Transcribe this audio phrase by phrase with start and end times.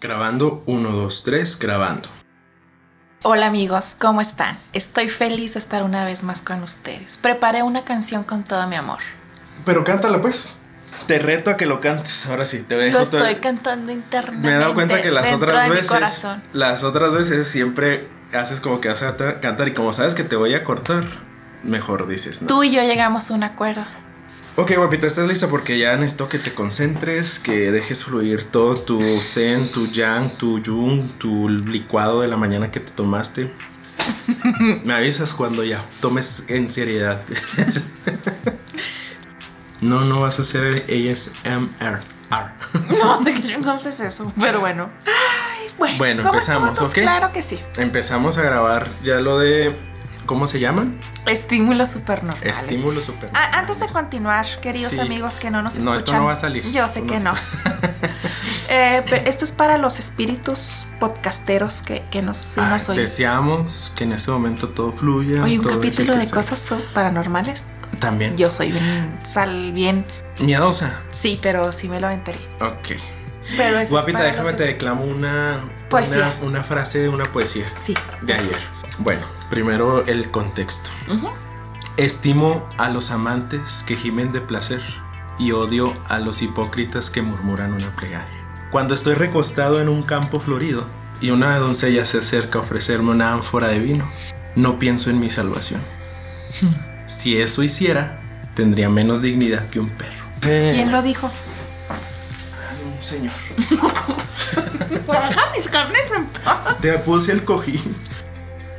[0.00, 2.08] Grabando 1, 2, 3, grabando.
[3.22, 4.56] Hola amigos, ¿cómo están?
[4.72, 7.18] Estoy feliz de estar una vez más con ustedes.
[7.18, 9.00] Preparé una canción con todo mi amor.
[9.66, 10.56] Pero cántala pues.
[11.06, 12.24] Te reto a que lo cantes.
[12.26, 12.96] Ahora sí, te dejo.
[12.96, 14.48] Lo estoy cantando internamente.
[14.48, 16.26] Me he dado cuenta que las otras veces.
[16.54, 20.24] Las otras veces siempre haces como que vas a ta- cantar y como sabes que
[20.24, 21.04] te voy a cortar,
[21.62, 22.48] mejor dices, ¿no?
[22.48, 23.84] Tú y yo llegamos a un acuerdo.
[24.56, 25.48] Ok, guapita, ¿estás lista?
[25.48, 30.60] Porque ya necesito que te concentres, que dejes fluir todo tu zen, tu yang, tu
[30.60, 33.52] yung, tu licuado de la mañana que te tomaste.
[34.84, 37.22] Me avisas cuando ya tomes en seriedad.
[39.80, 42.00] no, no vas a hacer ASMR.
[42.88, 44.32] No, de que yo no sé eso.
[44.38, 44.90] Pero bueno.
[45.06, 45.98] Ay, bueno.
[45.98, 46.80] Bueno, ¿cómo empezamos?
[46.80, 46.92] ¿ok?
[46.94, 47.58] Claro que sí.
[47.76, 49.74] Empezamos a grabar ya lo de...
[50.30, 50.94] ¿Cómo se llaman?
[51.26, 52.56] Estímulos supernormales.
[52.60, 53.28] Estímulos super.
[53.34, 55.00] Ah, antes de continuar, queridos Sí.
[55.00, 55.96] amigos que no nos No, escuchan.
[55.96, 56.70] esto no va a salir.
[56.70, 57.06] Yo sé No.
[57.08, 57.34] que no.
[58.72, 63.02] Eh, esto es para los espíritus podcasteros que, que nos, sí Ah, nos oyen.
[63.04, 65.42] deseamos que en este momento todo fluya.
[65.42, 67.64] Oye, un todo capítulo de cosas paranormales.
[67.98, 68.36] También.
[68.36, 70.04] Yo soy bien sal, bien.
[70.38, 71.00] Miedosa.
[71.10, 72.38] Sí, pero sí me lo aventaré.
[72.60, 72.90] Ok.
[73.56, 76.36] Pero Guapita, déjame los- te declamo una, Poesía.
[76.40, 77.94] una una frase de una poesía Sí.
[78.22, 78.58] de ayer.
[79.00, 80.90] Bueno, primero el contexto.
[81.96, 84.82] Estimo a los amantes que gimen de placer
[85.38, 88.28] y odio a los hipócritas que murmuran una plegaria.
[88.70, 90.86] Cuando estoy recostado en un campo florido
[91.18, 94.06] y una doncella se acerca a ofrecerme una ánfora de vino,
[94.54, 95.82] no pienso en mi salvación.
[97.06, 98.20] Si eso hiciera,
[98.54, 100.24] tendría menos dignidad que un perro.
[100.42, 101.28] ¿Quién lo dijo?
[102.86, 103.32] Un señor.
[105.08, 106.78] Deja mis carnes en paz.
[106.80, 107.82] Te puse el cojín.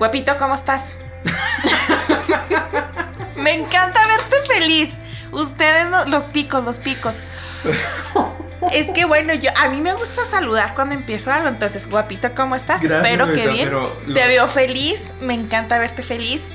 [0.02, 0.88] Guapito, ¿cómo estás?
[3.38, 4.90] me encanta verte feliz.
[5.32, 7.18] Ustedes, no- los picos, los picos.
[8.74, 12.56] Es que bueno, yo a mí me gusta saludar cuando empiezo algo, entonces guapito, ¿cómo
[12.56, 12.82] estás?
[12.82, 13.70] Gracias, Espero que bien.
[13.70, 16.46] lo- Te veo feliz, me encanta verte feliz.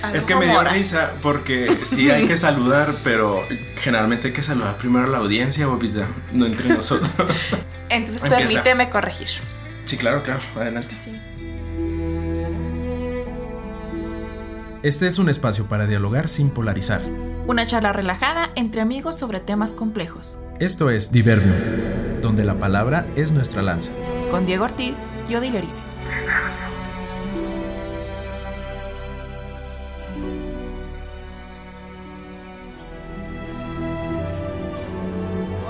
[0.00, 3.44] Algo Es que me dio risa porque sí hay que saludar, pero
[3.78, 7.56] generalmente hay que saludar primero a la audiencia, guapita, no entre nosotros.
[7.88, 8.28] Entonces Empieza.
[8.46, 9.26] permíteme corregir.
[9.86, 10.96] Sí, claro, claro, adelante.
[11.02, 11.20] Sí.
[14.82, 17.02] Este es un espacio para dialogar sin polarizar.
[17.46, 20.40] Una charla relajada entre amigos sobre temas complejos.
[20.58, 23.92] Esto es Diverbium, donde la palabra es nuestra lanza.
[24.32, 25.62] Con Diego Ortiz y Odile.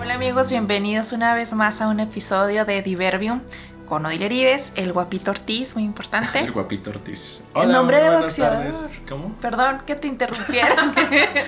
[0.00, 3.42] Hola amigos, bienvenidos una vez más a un episodio de Diverbium
[3.92, 6.40] con Odile el guapito Ortiz, muy importante.
[6.40, 7.44] El guapito Ortiz.
[7.54, 8.60] El nombre de boxeador.
[8.60, 8.94] tardes.
[9.06, 9.34] ¿Cómo?
[9.34, 10.76] Perdón que te interrumpiera.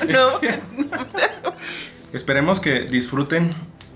[0.06, 0.27] no.
[2.12, 3.49] Esperemos que disfruten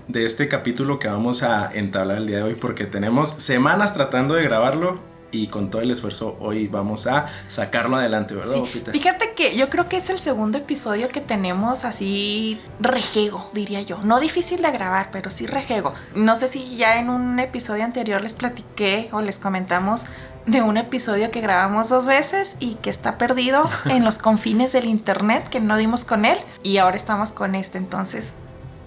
[0.07, 4.33] de este capítulo que vamos a entablar el día de hoy porque tenemos semanas tratando
[4.33, 4.99] de grabarlo
[5.31, 8.81] y con todo el esfuerzo hoy vamos a sacarlo adelante, ¿verdad, Sí?
[8.91, 13.99] Fíjate que yo creo que es el segundo episodio que tenemos así rejego, diría yo.
[14.03, 15.93] No difícil de grabar, pero sí rejego.
[16.15, 20.05] No sé si ya en un episodio anterior les platiqué o les comentamos
[20.45, 24.85] de un episodio que grabamos dos veces y que está perdido en los confines del
[24.85, 27.77] internet, que no dimos con él y ahora estamos con este.
[27.77, 28.33] Entonces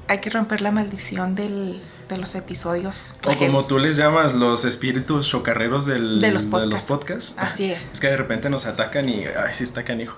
[0.09, 1.80] hay que romper la maldición del-
[2.12, 3.14] de los episodios.
[3.26, 7.34] O como tú les llamas, los espíritus chocarreros del- De los de podcasts.
[7.36, 7.90] Así es.
[7.92, 10.16] Es que de repente nos atacan y, ay, sí está canijo.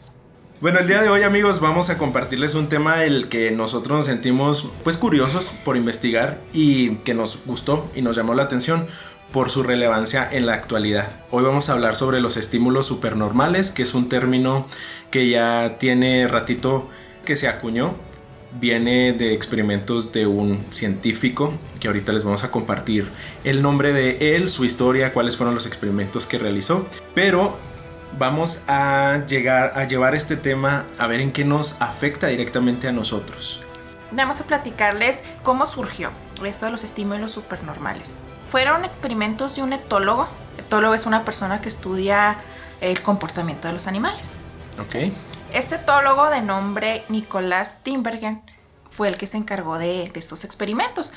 [0.61, 4.07] Bueno, el día de hoy, amigos, vamos a compartirles un tema del que nosotros nos
[4.07, 8.87] sentimos, pues, curiosos por investigar y que nos gustó y nos llamó la atención
[9.33, 11.09] por su relevancia en la actualidad.
[11.33, 14.67] Hoy vamos a hablar sobre los estímulos supernormales, que es un término
[15.11, 16.89] que ya tiene ratito
[17.27, 17.97] que se acuñó
[18.61, 23.09] viene de experimentos de un científico que ahorita les vamos a compartir
[23.43, 27.59] el nombre de él, su historia, cuáles fueron los experimentos que realizó, pero
[28.19, 32.93] vamos a llegar a llevar este tema a ver en qué nos afecta directamente a
[32.93, 33.63] nosotros.
[34.13, 36.11] Vamos a platicarles cómo surgió
[36.45, 38.15] esto de los estímulos supernormales.
[38.49, 40.29] Fueron experimentos de un etólogo.
[40.59, 42.37] Etólogo es una persona que estudia
[42.81, 44.37] el comportamiento de los animales.
[44.81, 45.13] ¿Ok?
[45.55, 48.43] Este etólogo de nombre Nicolás Timbergen
[48.91, 51.13] fue el que se encargó de, de estos experimentos.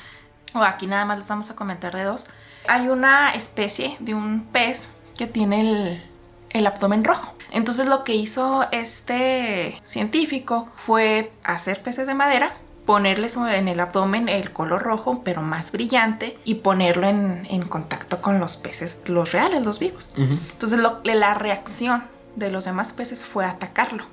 [0.54, 2.26] O aquí nada más les vamos a comentar de dos.
[2.68, 6.02] Hay una especie de un pez que tiene el,
[6.50, 7.34] el abdomen rojo.
[7.50, 12.54] Entonces lo que hizo este científico fue hacer peces de madera,
[12.86, 18.20] ponerles en el abdomen el color rojo, pero más brillante, y ponerlo en, en contacto
[18.22, 20.14] con los peces, los reales, los vivos.
[20.16, 22.04] Entonces lo- la reacción
[22.36, 24.04] de los demás peces fue atacarlo.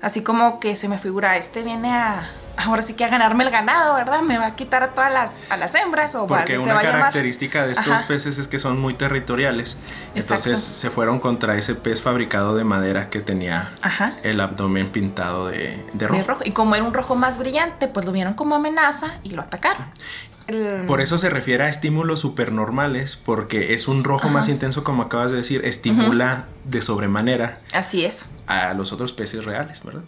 [0.00, 3.50] Así como que se me figura, este viene a, ahora sí que a ganarme el
[3.50, 4.22] ganado, ¿verdad?
[4.22, 6.82] Me va a quitar a todas las, a las hembras o Porque una va a
[6.82, 6.98] llamar.
[7.00, 8.06] característica de estos Ajá.
[8.06, 9.76] peces es que son muy territoriales.
[10.14, 10.34] Exacto.
[10.48, 14.14] Entonces se fueron contra ese pez fabricado de madera que tenía Ajá.
[14.22, 16.20] el abdomen pintado de, de rojo.
[16.20, 16.40] De rojo.
[16.44, 19.84] Y como era un rojo más brillante, pues lo vieron como amenaza y lo atacaron.
[20.48, 25.02] El- Por eso se refiere a estímulos supernormales, porque es un rojo más intenso, como
[25.02, 28.26] acabas de decir, estimula de sobremanera Así es.
[28.46, 30.02] a los otros peces reales, ¿verdad?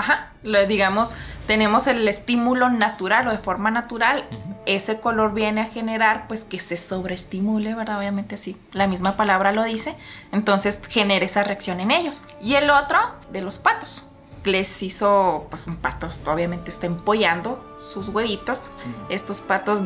[0.00, 0.30] Ajá,
[0.66, 1.14] digamos,
[1.46, 4.24] tenemos el estímulo natural o de forma natural,
[4.64, 7.98] ese color viene a generar pues que se sobreestimule, ¿verdad?
[7.98, 9.94] Obviamente así, la misma palabra lo dice,
[10.32, 12.22] entonces genera esa reacción en ellos.
[12.40, 12.98] Y el otro,
[13.30, 14.04] de los patos,
[14.44, 18.70] les hizo, pues un pato obviamente está empollando sus huevitos,
[19.10, 19.82] estos patos,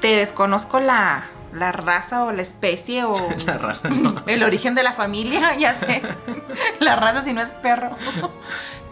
[0.00, 3.16] te desconozco la, la raza o la especie o
[3.46, 4.22] La raza, ¿no?
[4.26, 6.02] el origen de la familia, ya sé.
[6.80, 7.90] la raza si no es perro.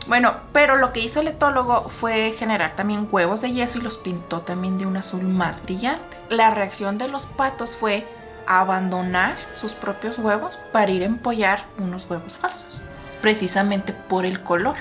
[0.06, 3.97] Bueno, pero lo que hizo el etólogo fue generar también huevos de yeso y los
[3.97, 6.19] pintó también de un azul más brillante.
[6.29, 8.06] La reacción de los patos fue
[8.47, 12.83] abandonar sus propios huevos para ir a empollar unos huevos falsos,
[13.23, 14.77] precisamente por el color,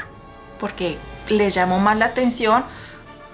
[0.59, 0.97] porque
[1.29, 2.65] les llamó más la atención,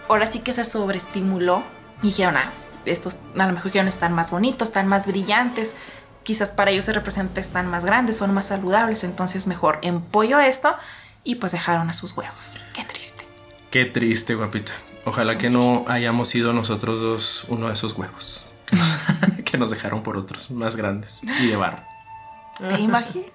[0.08, 1.64] ahora sí que se sobreestimuló
[2.04, 2.52] y dijeron, ah,
[2.86, 5.74] estos a lo mejor dijeron están más bonitos, están más brillantes,
[6.22, 10.76] quizás para ellos se representa están más grandes, son más saludables, entonces mejor empollo esto
[11.24, 12.60] y pues dejaron a sus huevos.
[12.74, 13.26] Qué triste.
[13.72, 14.74] Qué triste, guapita.
[15.06, 18.98] Ojalá que no hayamos sido nosotros dos uno de esos huevos que nos,
[19.46, 21.84] que nos dejaron por otros más grandes y de barro.
[22.58, 23.32] ¿Te imaginas?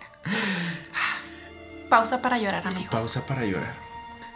[1.89, 2.91] Pausa para llorar, amigos.
[2.91, 3.75] Pausa para llorar.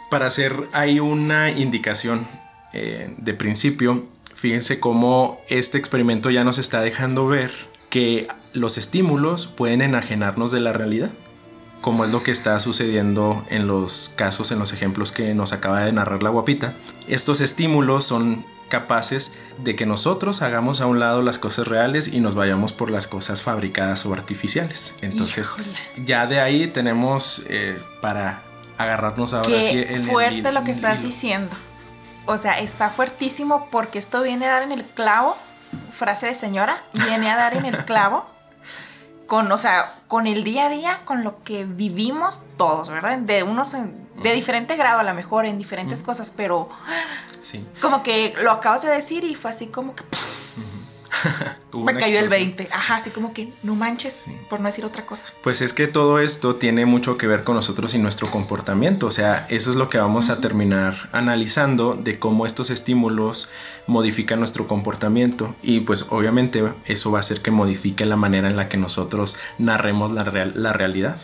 [0.09, 2.27] Para hacer ahí una indicación
[2.73, 7.51] eh, de principio, fíjense cómo este experimento ya nos está dejando ver
[7.89, 11.11] que los estímulos pueden enajenarnos de la realidad,
[11.81, 15.81] como es lo que está sucediendo en los casos, en los ejemplos que nos acaba
[15.81, 16.73] de narrar la guapita.
[17.07, 22.19] Estos estímulos son capaces de que nosotros hagamos a un lado las cosas reales y
[22.19, 24.93] nos vayamos por las cosas fabricadas o artificiales.
[25.01, 26.05] Entonces, Híjole.
[26.05, 28.43] ya de ahí tenemos eh, para
[28.77, 31.09] agarrarnos ahora Qué sí en fuerte lo que estás hilo.
[31.09, 31.55] diciendo.
[32.25, 35.35] O sea, está fuertísimo porque esto viene a dar en el clavo,
[35.91, 38.29] frase de señora, viene a dar en el clavo
[39.29, 43.19] con, o sea, con el día a día, con lo que vivimos todos, ¿verdad?
[43.19, 46.67] De unos, en- de diferente grado a lo mejor, en diferentes cosas, pero
[47.39, 47.65] Sí.
[47.79, 50.03] como que lo acabas de decir y fue así como que
[51.73, 52.55] me cayó el explosión.
[52.57, 52.69] 20.
[52.71, 55.27] Ajá, así como que no manches, por no decir otra cosa.
[55.43, 59.07] Pues es que todo esto tiene mucho que ver con nosotros y nuestro comportamiento.
[59.07, 63.49] O sea, eso es lo que vamos a terminar analizando de cómo estos estímulos
[63.87, 65.55] modifican nuestro comportamiento.
[65.63, 69.37] Y pues obviamente eso va a hacer que modifique la manera en la que nosotros
[69.57, 71.17] narremos la, real- la realidad.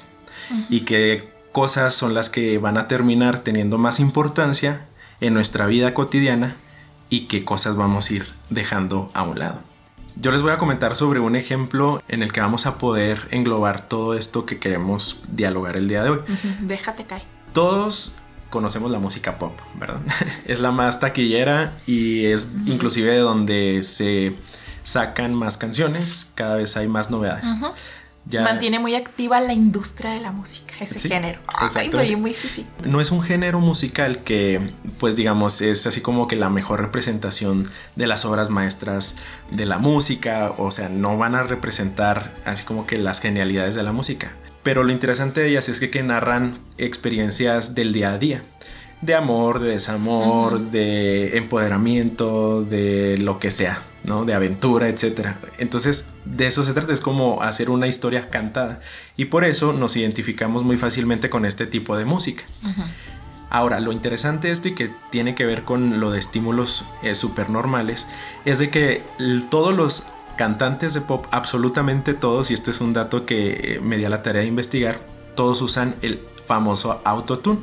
[0.70, 4.86] Y qué cosas son las que van a terminar teniendo más importancia
[5.22, 6.56] en nuestra vida cotidiana
[7.10, 9.60] y qué cosas vamos a ir dejando a un lado.
[10.18, 13.88] Yo les voy a comentar sobre un ejemplo en el que vamos a poder englobar
[13.88, 16.20] todo esto que queremos dialogar el día de hoy.
[16.62, 17.24] Déjate caer.
[17.54, 18.14] Todos
[18.50, 20.00] conocemos la música pop, ¿verdad?
[20.46, 24.36] es la más taquillera y es inclusive de donde se
[24.84, 27.46] sacan más canciones, cada vez hay más novedades.
[28.28, 31.40] Ya- Mantiene muy activa la industria de la música, ese Sí, género.
[31.58, 32.66] Ay, muy fifi.
[32.86, 34.60] no es un género musical que,
[35.00, 39.16] pues digamos, es así como que la mejor representación de las obras maestras
[39.52, 43.84] de la música, o sea, no van a representar así como que las genialidades de
[43.84, 44.32] la música.
[44.64, 48.42] Pero lo interesante de ellas es que, que narran experiencias del día a día.
[49.02, 54.26] De amor, de desamor, de empoderamiento, de lo que sea, ¿no?
[54.26, 55.30] De aventura, etc.
[55.58, 58.80] Entonces, de eso se trata, es como hacer una historia cantada.
[59.18, 62.44] Y por eso nos identificamos muy fácilmente con este tipo de música.
[63.50, 67.16] Ahora, lo interesante de esto y que tiene que ver con lo de estímulos eh,
[67.16, 68.08] supernormales
[68.44, 69.04] es de que
[69.50, 73.98] todos los cantantes de pop, absolutamente todos, y este es un dato que eh, me
[73.98, 75.00] di a la tarea de investigar,
[75.36, 77.60] todos usan el famoso autotune,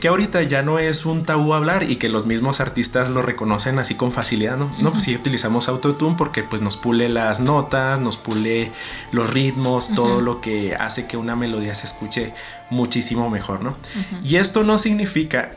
[0.00, 3.78] que ahorita ya no es un tabú hablar y que los mismos artistas lo reconocen
[3.78, 4.72] así con facilidad, ¿no?
[4.80, 8.70] No, pues sí utilizamos autotune porque pues nos pule las notas, nos pule
[9.12, 12.34] los ritmos, todo lo que hace que una melodía se escuche
[12.70, 13.76] muchísimo mejor, ¿no?
[14.22, 15.56] Y esto no significa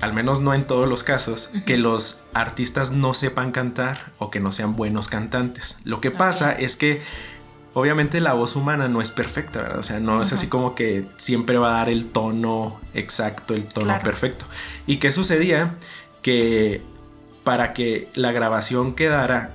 [0.00, 4.40] al menos no en todos los casos, que los artistas no sepan cantar o que
[4.40, 5.76] no sean buenos cantantes.
[5.84, 7.02] Lo que pasa es que
[7.74, 9.78] obviamente la voz humana no es perfecta, ¿verdad?
[9.78, 13.64] O sea, no es así como que siempre va a dar el tono exacto, el
[13.64, 14.02] tono Claro.
[14.02, 14.44] perfecto.
[14.86, 15.74] ¿Y qué sucedía?
[16.22, 16.82] Que
[17.44, 19.54] para que la grabación quedara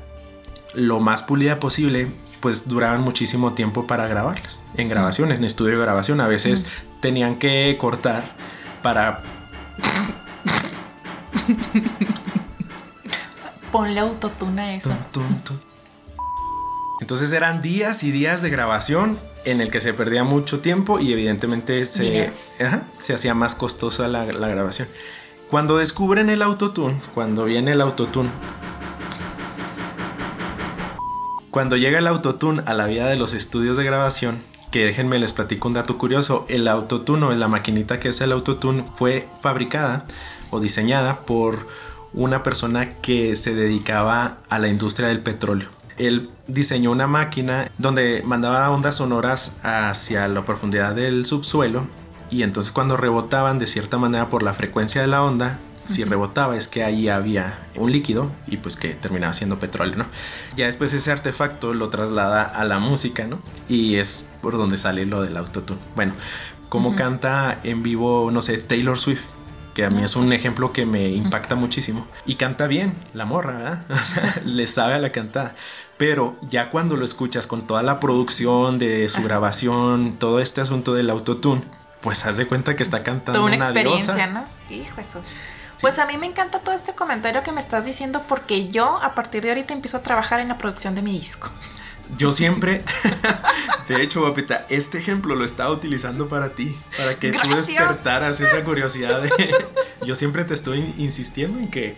[0.74, 2.08] lo más pulida posible,
[2.40, 4.62] pues duraban muchísimo tiempo para grabarlas.
[4.76, 6.66] En grabaciones, en estudio de grabación, a veces
[7.02, 8.32] tenían que cortar
[8.82, 9.24] para
[13.72, 14.96] Ponle autotune a eso.
[17.02, 21.12] Entonces eran días y días de grabación en el que se perdía mucho tiempo y
[21.12, 22.32] evidentemente se,
[23.00, 24.88] se hacía más costosa la, la grabación.
[25.50, 28.30] Cuando descubren el autotune, cuando viene el autotune,
[31.52, 34.40] cuando llega el autotune a la vida de los estudios de grabación,
[34.72, 38.32] que déjenme les platico un dato curioso, el autotune o la maquinita que es el
[38.32, 40.06] autotune fue fabricada
[40.50, 41.68] o diseñada por
[42.14, 45.70] una persona que se dedicaba a la industria del petróleo.
[45.98, 51.86] Él diseñó una máquina donde mandaba ondas sonoras hacia la profundidad del subsuelo
[52.30, 56.58] y entonces cuando rebotaban de cierta manera por la frecuencia de la onda, si rebotaba
[56.58, 60.06] es que ahí había un líquido y pues que terminaba siendo petróleo, ¿no?
[60.56, 63.40] Ya después ese artefacto lo traslada a la música, ¿no?
[63.70, 65.80] Y es por donde sale lo del autotune.
[65.96, 66.14] Bueno,
[66.70, 69.35] como canta en vivo, no sé, Taylor Swift
[69.76, 72.08] que a mí es un ejemplo que me impacta muchísimo.
[72.26, 73.86] Y canta bien, la morra, ¿verdad?
[73.90, 75.54] O sea, le sabe a la cantada.
[75.98, 80.94] Pero ya cuando lo escuchas con toda la producción de su grabación, todo este asunto
[80.94, 81.62] del autotune,
[82.02, 84.46] pues haz de cuenta que está cantando Toda una, experiencia, ¿no?
[84.70, 85.22] Hijo eso.
[85.82, 89.14] Pues a mí me encanta todo este comentario que me estás diciendo porque yo a
[89.14, 91.50] partir de ahorita empiezo a trabajar en la producción de mi disco.
[92.18, 92.84] Yo siempre,
[93.88, 98.64] de hecho, papita, este ejemplo lo estaba utilizando para ti, para que tú despertaras esa
[98.64, 99.24] curiosidad.
[100.06, 101.96] yo siempre te estoy insistiendo en que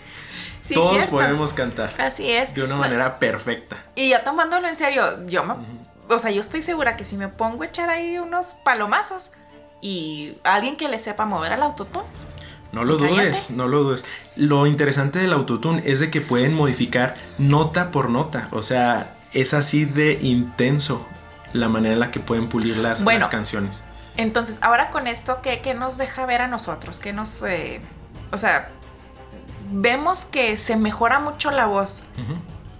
[0.73, 1.93] todos podemos cantar.
[1.99, 2.53] Así es.
[2.53, 3.77] De una manera perfecta.
[3.95, 5.55] Y ya tomándolo en serio, yo me,
[6.09, 9.31] o sea, yo estoy segura que si me pongo a echar ahí unos palomazos,
[9.81, 12.05] y alguien que le sepa mover al autotune.
[12.71, 14.05] No lo dudes, no lo dudes.
[14.35, 18.49] Lo interesante del autotune es de que pueden modificar nota por nota.
[18.51, 21.05] O sea, es así de intenso
[21.53, 23.83] la manera en la que pueden pulir las, canciones.
[24.17, 26.99] Entonces, ahora con esto, ¿qué, nos deja ver a nosotros?
[26.99, 27.43] ¿Qué nos...
[27.43, 27.79] Eh,
[28.31, 28.69] o sea,
[29.71, 32.03] vemos que se mejora mucho la voz.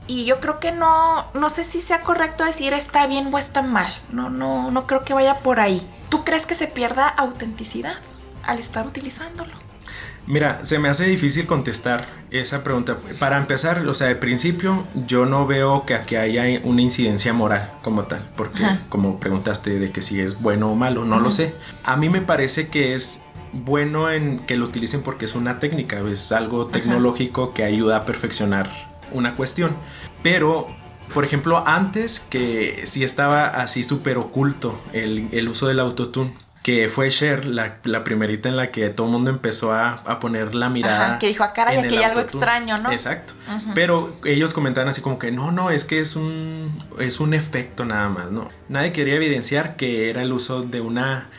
[0.07, 3.61] Y yo creo que no, no sé si sea correcto decir está bien o está
[3.61, 3.93] mal.
[4.11, 5.85] No, no, no creo que vaya por ahí.
[6.09, 7.97] ¿Tú crees que se pierda autenticidad
[8.43, 9.53] al estar utilizándolo?
[10.27, 12.98] Mira, se me hace difícil contestar esa pregunta.
[13.17, 17.72] Para empezar, o sea, de principio yo no veo que aquí haya una incidencia moral
[17.81, 21.55] como tal, porque como preguntaste de que si es bueno o malo, no lo sé.
[21.86, 26.00] A mí me parece que es bueno en que lo utilicen porque es una técnica,
[26.01, 28.69] es algo tecnológico que ayuda a perfeccionar
[29.13, 29.72] una cuestión.
[30.24, 30.67] Pero
[31.13, 36.34] por ejemplo, antes que sí estaba así súper oculto el, uso del autotune,
[36.67, 40.67] que fue Cher la, primerita en la que todo el mundo empezó a, poner la
[40.67, 41.17] mirada.
[41.17, 42.91] que dijo, a ah, cara, aquí hay algo extraño, ¿no?
[42.91, 43.36] Exacto.
[43.74, 47.86] Pero ellos comentaban así como que no, no, es que es un, es un efecto
[47.86, 48.50] nada más, ¿no?
[48.67, 51.29] Nadie quería evidenciar que era el uso de una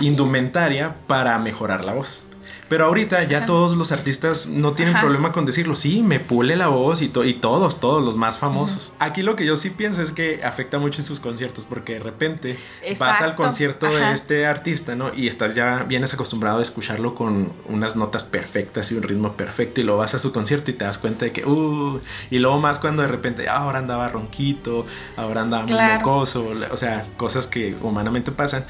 [0.00, 2.22] indumentaria para mejorar la voz.
[2.68, 5.74] Pero ahorita ya todos los artistas no tienen problema con decirlo.
[5.74, 8.92] Sí, me pule la voz y, y todos, todos los más famosos.
[8.98, 12.00] Aquí lo que yo sí pienso es que afecta mucho en sus conciertos porque de
[12.00, 12.58] repente
[12.98, 15.14] vas al concierto de este artista, ¿no?
[15.14, 19.80] Y estás ya, vienes acostumbrado a escucharlo con unas notas perfectas y un ritmo perfecto
[19.80, 22.00] y lo vas a su concierto y te das cuenta de que, uh,
[22.30, 24.86] y luego más cuando de repente, ah, ahora andaba ronquito,
[25.16, 28.64] ahora andaba muy mocoso, o sea, cosas que humanamente pasan.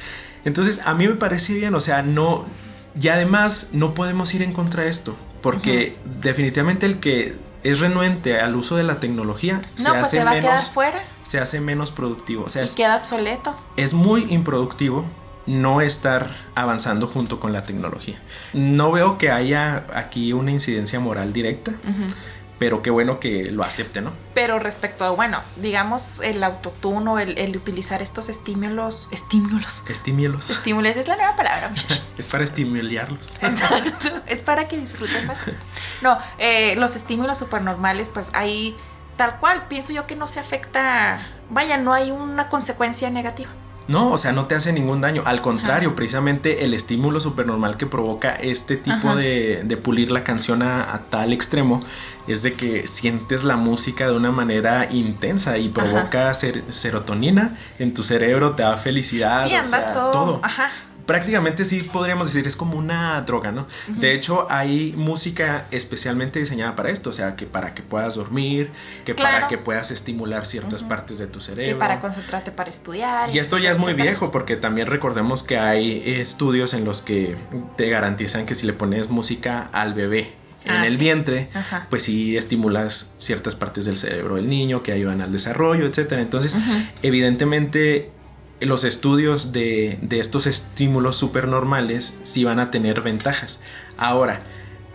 [0.45, 2.47] Entonces, a mí me parece bien, o sea, no,
[3.01, 8.41] y además no podemos ir en contra de esto, porque definitivamente el que es renuente
[8.41, 11.03] al uso de la tecnología se pues hace menos fuera.
[11.23, 13.55] se hace menos productivo, o sea, y queda obsoleto.
[13.77, 15.05] Es muy improductivo
[15.47, 18.21] no estar avanzando junto con la tecnología.
[18.53, 21.73] No veo que haya aquí una incidencia moral directa
[22.59, 24.13] pero qué bueno que lo acepte, ¿no?
[24.35, 29.83] Pero respecto a, bueno, digamos el autotune o el, utilizar estos estímulos, estímulos.
[29.89, 30.51] Estímulos.
[30.51, 31.73] Estímulos, es la nueva palabra.
[32.19, 33.37] es para estimularlos.
[33.43, 35.63] Exacto, es para que disfruten más esto.
[36.03, 38.77] No, eh, los estímulos supernormales, pues ahí
[39.17, 43.51] tal cual, pienso yo que no se afecta, vaya, no hay una consecuencia negativa.
[43.89, 45.23] No, o sea, no te hace ningún daño.
[45.25, 51.03] Al contrario, precisamente el estímulo supernormal que provoca este tipo de, pulir la canción a,
[51.09, 51.83] tal extremo
[52.27, 58.05] es de que sientes la música de una manera intensa y provoca serotonina en tu
[58.05, 59.47] cerebro, te da felicidad.
[59.47, 59.55] Sí,
[59.95, 60.11] todo.
[60.11, 60.41] todo.
[60.43, 60.71] Ajá
[61.09, 63.67] prácticamente sí podríamos decir, es como una droga, ¿no?
[63.87, 68.71] De hecho, hay música especialmente diseñada para esto, o sea, que para que puedas dormir,
[69.07, 71.73] que para que puedas estimular ciertas partes de tu cerebro.
[71.73, 73.35] Que para concentrarte para estudiar.
[73.35, 77.39] Y, esto ya es muy viejo, porque también recordemos que hay estudios en los que
[77.79, 80.31] te garantizan que si le pones música al bebé
[80.67, 81.49] en ah, el vientre,
[81.89, 86.21] pues sí estimulas ciertas partes del cerebro del niño que ayudan al desarrollo, etcétera.
[86.21, 86.55] Entonces,
[87.03, 88.11] evidentemente
[88.61, 93.61] los estudios de, estos estímulos supernormales sí van a tener ventajas.
[93.97, 94.41] Ahora,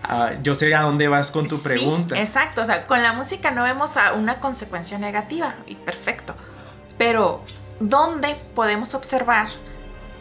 [0.03, 2.15] ah, yo sé a dónde vas con tu pregunta.
[2.15, 6.36] Sí, exacto, o sea, con la música no vemos a una consecuencia negativa y perfecto,
[6.98, 7.43] pero
[7.79, 9.48] ¿dónde podemos observar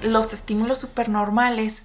[0.03, 1.85] los estímulos supernormales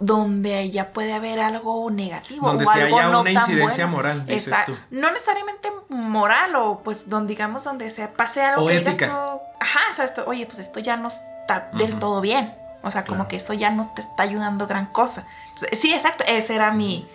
[0.00, 3.84] donde ya puede haber algo negativo donde o se algo haya no una tan incidencia
[3.86, 3.96] bueno.
[3.96, 4.72] moral, dices Exacto.
[4.72, 4.78] tú.
[4.90, 9.10] No necesariamente moral o pues donde digamos donde se pase algo O que digas ética.
[9.10, 12.54] tú, ajá, o sea, esto, oye, pues esto ya no está del todo bien.
[12.82, 13.28] O sea, como Claro.
[13.28, 15.24] que eso ya no te está ayudando gran cosa.
[15.54, 17.06] Entonces, sí, exacto, ese era mi,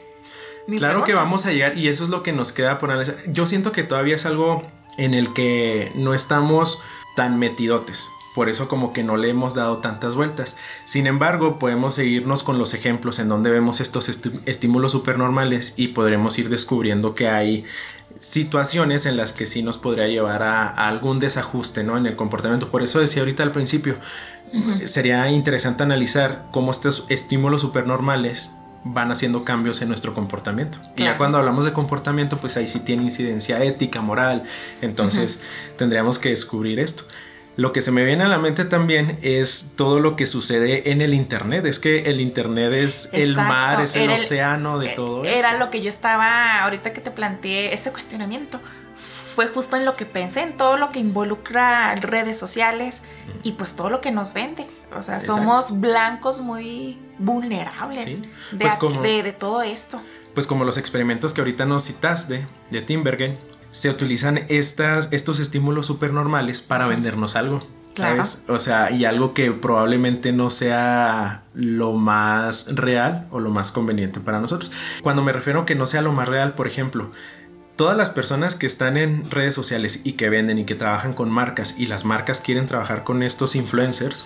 [0.67, 3.15] mi Claro que vamos a llegar y eso es lo que nos queda por analizar.
[3.27, 4.61] Yo siento que todavía es algo
[4.97, 6.81] en el que no estamos
[7.17, 8.07] tan metidotes.
[8.37, 10.57] Por eso como que no le hemos dado tantas vueltas.
[10.85, 14.07] Sin embargo, podemos seguirnos con los ejemplos en donde vemos estos
[14.45, 17.63] estímulos supernormales y podremos ir descubriendo que hay
[18.19, 21.97] situaciones en las que sí nos podría llevar a, a algún desajuste ¿no?
[21.97, 22.69] en el comportamiento.
[22.69, 23.95] Por eso decía ahorita al principio,
[24.85, 28.51] sería interesante analizar cómo estos estímulos supernormales
[28.83, 30.77] van haciendo cambios en nuestro comportamiento.
[30.95, 34.43] Y ya cuando hablamos de comportamiento, pues ahí sí tiene incidencia ética, moral.
[34.83, 35.41] Entonces
[35.75, 37.03] tendríamos que descubrir esto.
[37.57, 41.01] Lo que se me viene a la mente también es todo lo que sucede en
[41.01, 41.65] el Internet.
[41.65, 45.35] Es que el Internet es el Exacto, mar, es el el- océano de todo eso.
[45.35, 48.61] Era lo que yo estaba, ahorita que te planteé ese cuestionamiento,
[49.35, 53.01] fue justo en lo que pensé, en todo lo que involucra redes sociales
[53.43, 54.63] y pues todo lo que nos vende.
[54.95, 55.33] O sea, Exacto.
[55.41, 58.21] somos blancos muy vulnerables Sí,
[58.51, 59.99] de, pues aquí- como- de- de todo esto.
[60.35, 63.39] pues como los experimentos que ahorita nos citaste de Timbergen,
[63.71, 67.65] se utilizan estas, estos estímulos supernormales para vendernos algo.
[67.95, 68.23] Claro.
[68.23, 68.45] ¿Sabes?
[68.47, 74.19] O sea, y algo que probablemente no sea lo más real o lo más conveniente
[74.19, 74.71] para nosotros.
[75.01, 77.11] Cuando me refiero a que no sea lo más real, por ejemplo,
[77.77, 81.31] todas las personas que están en redes sociales y que venden y que trabajan con
[81.31, 84.25] marcas y las marcas quieren trabajar con estos influencers,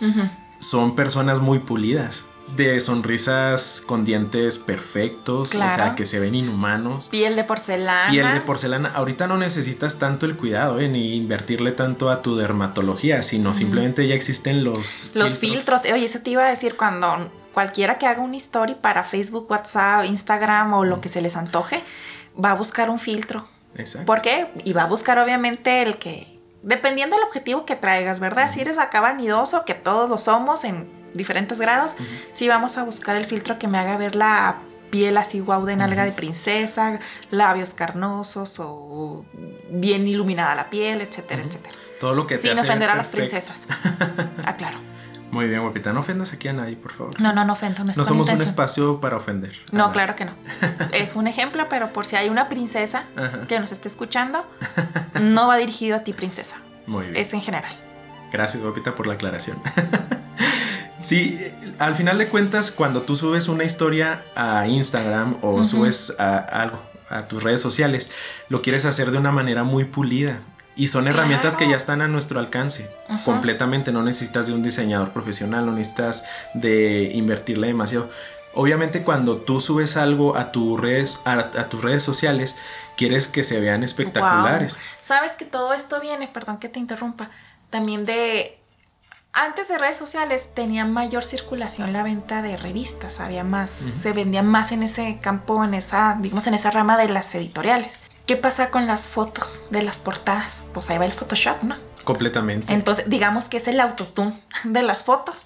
[0.59, 7.07] son personas muy pulidas, de sonrisas con dientes perfectos, o sea, que se ven inhumanos.
[7.09, 8.11] Piel de porcelana.
[8.11, 8.89] Piel de porcelana.
[8.89, 14.07] Ahorita no necesitas tanto el cuidado, eh, ni invertirle tanto a tu dermatología, sino simplemente
[14.07, 15.83] ya existen los Los filtros.
[15.83, 20.05] Oye, eso te iba a decir cuando cualquiera que haga una story para Facebook, WhatsApp,
[20.05, 21.81] Instagram o lo que se les antoje,
[22.43, 23.47] va a buscar un filtro.
[23.77, 24.05] Exacto.
[24.05, 24.47] ¿Por qué?
[24.65, 26.27] Y va a buscar obviamente el que,
[26.63, 28.51] dependiendo del objetivo que traigas, ¿verdad?
[28.51, 31.95] Si eres acá vanidoso, que todos lo somos en diferentes grados,
[32.33, 34.57] sí vamos a buscar el filtro que me haga ver la
[34.89, 39.25] piel así guau de nalga de princesa, labios carnosos o
[39.69, 41.75] bien iluminada la piel, etcétera, etcétera.
[41.99, 43.65] Todo lo que te Sin hace ofender a las princesas.
[44.45, 44.79] Ah, claro.
[45.29, 45.93] Muy bien, guapita.
[45.93, 47.21] No ofendas aquí a nadie, por favor.
[47.21, 48.41] No, no, no ofendo, no No somos un intención.
[48.49, 49.53] espacio para ofender.
[49.71, 50.33] No, claro que no.
[50.91, 53.47] Es un ejemplo, pero por si hay una princesa Ajá.
[53.47, 54.45] que nos esté escuchando,
[55.21, 56.57] no va dirigido a ti, princesa.
[56.87, 57.15] Muy bien.
[57.15, 57.71] Es en general.
[58.33, 59.61] Gracias, guapita, por la aclaración.
[61.01, 61.39] Sí,
[61.79, 66.79] al final de cuentas, cuando tú subes una historia a Instagram o subes a algo
[67.09, 68.11] a tus redes sociales,
[68.49, 70.39] lo quieres hacer de una manera muy pulida.
[70.73, 72.89] Y son herramientas que ya están a nuestro alcance
[73.25, 73.91] completamente.
[73.91, 78.09] No necesitas de un diseñador profesional, no necesitas de invertirle demasiado.
[78.53, 82.55] Obviamente cuando tú subes algo a, tus redes, a, a tus redes sociales,
[82.95, 84.75] quieres que se vean espectaculares.
[84.75, 84.83] Wow.
[85.01, 87.29] Sabes que todo esto viene, perdón que te interrumpa,
[87.69, 88.60] también de
[89.33, 94.43] antes de redes sociales tenía mayor circulación la venta de revistas, había más, se vendía
[94.43, 97.97] más en ese campo, en esa, digamos, en esa rama de las editoriales.
[98.25, 100.65] ¿Qué pasa con las fotos de las portadas?
[100.73, 101.75] Pues ahí va el Photoshop, ¿no?
[102.03, 102.73] Completamente.
[102.73, 105.45] Entonces, digamos que es el autotune de las fotos.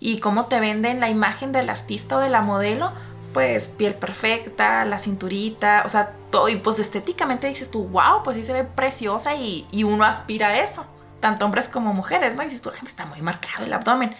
[0.00, 2.92] Y cómo te venden la imagen del artista o de la modelo,
[3.32, 6.48] pues piel perfecta, la cinturita, o sea, todo.
[6.48, 10.48] Y pues estéticamente dices tú, wow, pues sí se ve preciosa y, y uno aspira
[10.48, 10.86] a eso.
[11.20, 12.42] Tanto hombres como mujeres, ¿no?
[12.42, 14.14] Y dices tú, "Ay, está muy marcado el abdomen.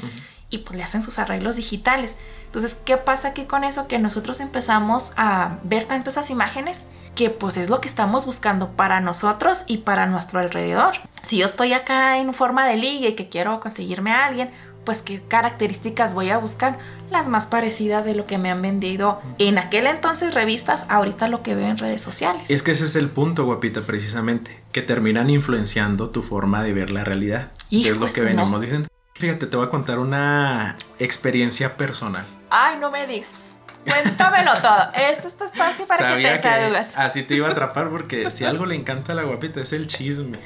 [0.51, 2.17] Y pues le hacen sus arreglos digitales.
[2.47, 3.87] Entonces, ¿qué pasa aquí con eso?
[3.87, 8.71] Que nosotros empezamos a ver tanto esas imágenes que pues es lo que estamos buscando
[8.71, 10.95] para nosotros y para nuestro alrededor.
[11.21, 14.51] Si yo estoy acá en forma de liga y que quiero conseguirme a alguien,
[14.85, 16.79] pues qué características voy a buscar,
[17.11, 21.43] las más parecidas de lo que me han vendido en aquel entonces revistas, ahorita lo
[21.43, 22.51] que veo en redes sociales.
[22.51, 26.91] Es que ese es el punto, guapita, precisamente, que terminan influenciando tu forma de ver
[26.91, 27.51] la realidad.
[27.71, 28.27] Hijo, es lo que no.
[28.29, 28.89] venimos diciendo.
[29.15, 32.27] Fíjate, te voy a contar una experiencia personal.
[32.51, 33.61] Ay, no me digas.
[33.85, 34.93] Cuéntamelo todo.
[34.95, 36.97] Esto es tu espacio para que te desahogas.
[36.97, 39.87] así te iba a atrapar porque si algo le encanta a la guapita es el
[39.87, 40.39] chisme.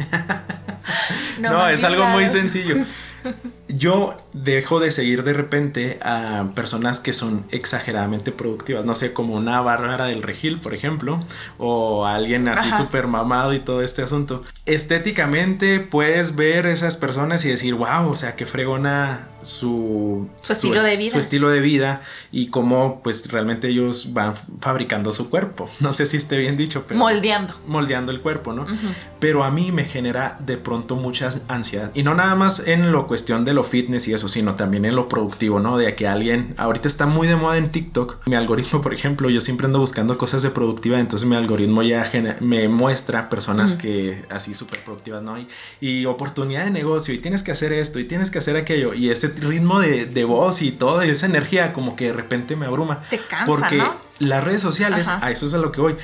[1.38, 2.77] No es algo muy sencillo.
[3.77, 9.35] Yo dejo de seguir de repente a personas que son exageradamente productivas, no sé, como
[9.35, 11.25] una Bárbara del Regil, por ejemplo,
[11.59, 14.43] o alguien así súper mamado y todo este asunto.
[14.67, 20.83] Estéticamente puedes ver esas personas y decir, wow, o sea, qué fregona su, su estilo
[20.83, 21.13] de vida.
[21.13, 25.69] Su estilo de vida y cómo pues realmente ellos van fabricando su cuerpo.
[25.81, 26.99] No sé si esté bien dicho, pero...
[26.99, 27.55] Moldeando.
[27.67, 28.67] Moldeando el cuerpo, ¿no?
[29.19, 31.91] Pero a mí me genera de pronto mucha ansiedad.
[31.95, 34.96] Y no nada más en lo cuestión de lo fitness y eso, sino también en
[34.96, 35.77] lo productivo, ¿no?
[35.77, 38.27] De que alguien, ahorita está muy de moda en TikTok.
[38.27, 42.11] Mi algoritmo, por ejemplo, yo siempre ando buscando cosas de productividad, entonces mi algoritmo ya
[42.40, 45.38] me muestra personas que así súper productivas, ¿no?
[45.38, 45.46] Y,
[45.81, 48.94] y oportunidad de negocio y tienes que hacer esto y tienes que hacer aquello.
[48.94, 52.57] Y ese ritmo de, de voz y todo, y esa energía como que de repente
[52.57, 53.03] me abruma.
[53.11, 53.83] Te cansa, Porque
[54.18, 55.96] las redes sociales, a eso es a lo que voy,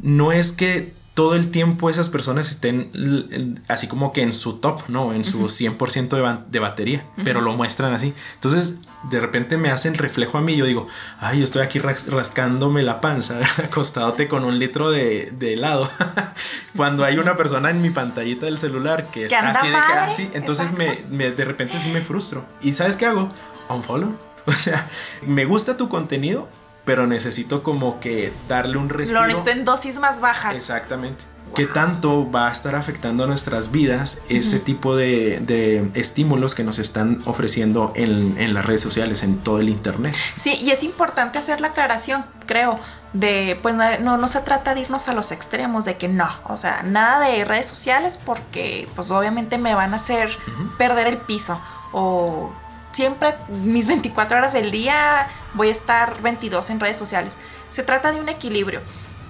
[0.00, 4.82] no es que todo el tiempo esas personas estén así como que en su top,
[4.88, 5.14] ¿no?
[5.14, 8.12] En su 100% de, de, batería, pero lo muestran así.
[8.34, 10.56] Entonces, de repente me hacen reflejo a mí.
[10.56, 10.88] Yo digo,
[11.20, 15.88] ay, yo estoy aquí rascándome la panza, acostadote con un litro de, helado.
[16.76, 20.30] Cuando hay una persona en mi pantallita del celular que está así de que así,
[20.34, 22.44] entonces me, de repente sí me frustro.
[22.60, 23.30] ¿Y sabes qué hago?
[23.68, 24.14] Unfollow.
[24.46, 24.86] O sea,
[25.26, 26.50] me gusta tu contenido,
[26.84, 29.20] pero necesito como que darle un respiro.
[29.20, 30.56] Lo necesito en dosis más bajas.
[30.56, 31.24] Exactamente.
[31.54, 37.22] ¿Qué tanto va a estar afectando nuestras vidas ese tipo de, estímulos que nos están
[37.26, 40.16] ofreciendo en, las redes sociales, en todo el Internet?
[40.36, 42.80] Sí, y es importante hacer la aclaración, creo,
[43.12, 46.56] de, pues no, no, se trata de irnos a los extremos, de que no, o
[46.56, 50.30] sea, nada de redes sociales porque pues obviamente me van a hacer
[50.76, 51.60] perder el piso
[51.92, 52.52] o
[52.94, 57.38] siempre mis 24 horas del día voy a estar 22 en redes sociales.
[57.68, 58.80] Se trata de un equilibrio,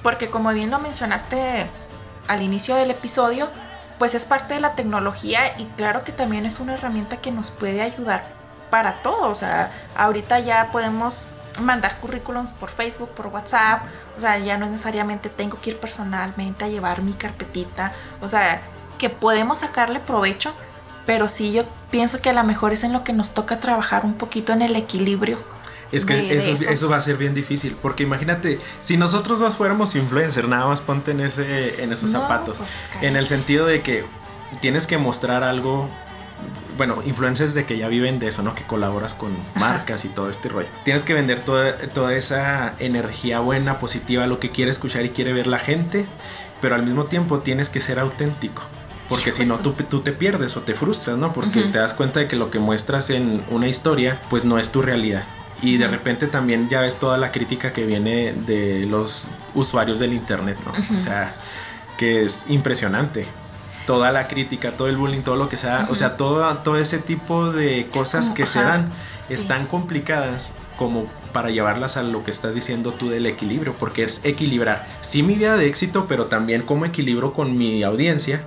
[0.03, 1.67] porque como bien lo mencionaste
[2.29, 3.49] al inicio del episodio,
[3.99, 7.51] pues es parte de la tecnología y claro que también es una herramienta que nos
[7.51, 8.25] puede ayudar
[8.71, 9.31] para todo.
[9.31, 11.29] O sea, ahorita ya podemos
[11.61, 13.85] mandar currículums por Facebook, por WhatsApp,
[14.17, 18.61] o sea, ya no necesariamente tengo que ir personalmente a llevar mi carpetita, o sea,
[18.99, 20.53] que podemos sacarle provecho
[21.07, 24.05] pero sí yo pienso que a lo mejor es en lo que nos toca trabajar
[24.05, 25.39] un poquito en el equilibrio.
[25.93, 26.89] Es que eso, eso.
[26.89, 31.13] va a ser bien difícil, porque imagínate, si nosotros dos fuéramos influencer, nada más ponte
[31.13, 34.05] en, ese, en esos zapatos, pues, en el sentido de que
[34.61, 35.89] tienes que mostrar algo,
[36.77, 38.57] bueno, influencers de que ya viven de eso, ¿no?
[38.57, 40.69] Que colaboras con marcas y todo este rollo.
[40.85, 45.33] Tienes que vender toda, toda esa energía buena, positiva, lo que quiere escuchar y quiere
[45.33, 46.07] ver la gente,
[46.61, 48.63] pero al mismo tiempo tienes que ser auténtico.
[49.09, 51.33] Porque si no, tú, tú, te pierdes o te frustras, ¿no?
[51.33, 54.71] Porque te das cuenta de que lo que muestras en una historia, pues no es
[54.71, 55.25] tu realidad.
[55.63, 60.15] Y de repente también ya ves toda la crítica que viene de los usuarios del
[60.15, 60.73] Internet, ¿no?
[60.95, 61.35] O sea,
[61.97, 63.27] que es impresionante.
[63.87, 66.99] Toda la crítica, todo el bullying, todo lo que sea, o sea, todo, todo ese
[66.99, 68.89] tipo de cosas que se dan
[69.29, 74.25] están complicadas como para llevarlas a lo que estás diciendo tú del equilibrio, porque es
[74.25, 78.43] equilibrar, sí mi vida de éxito, pero también como equilibro con mi audiencia,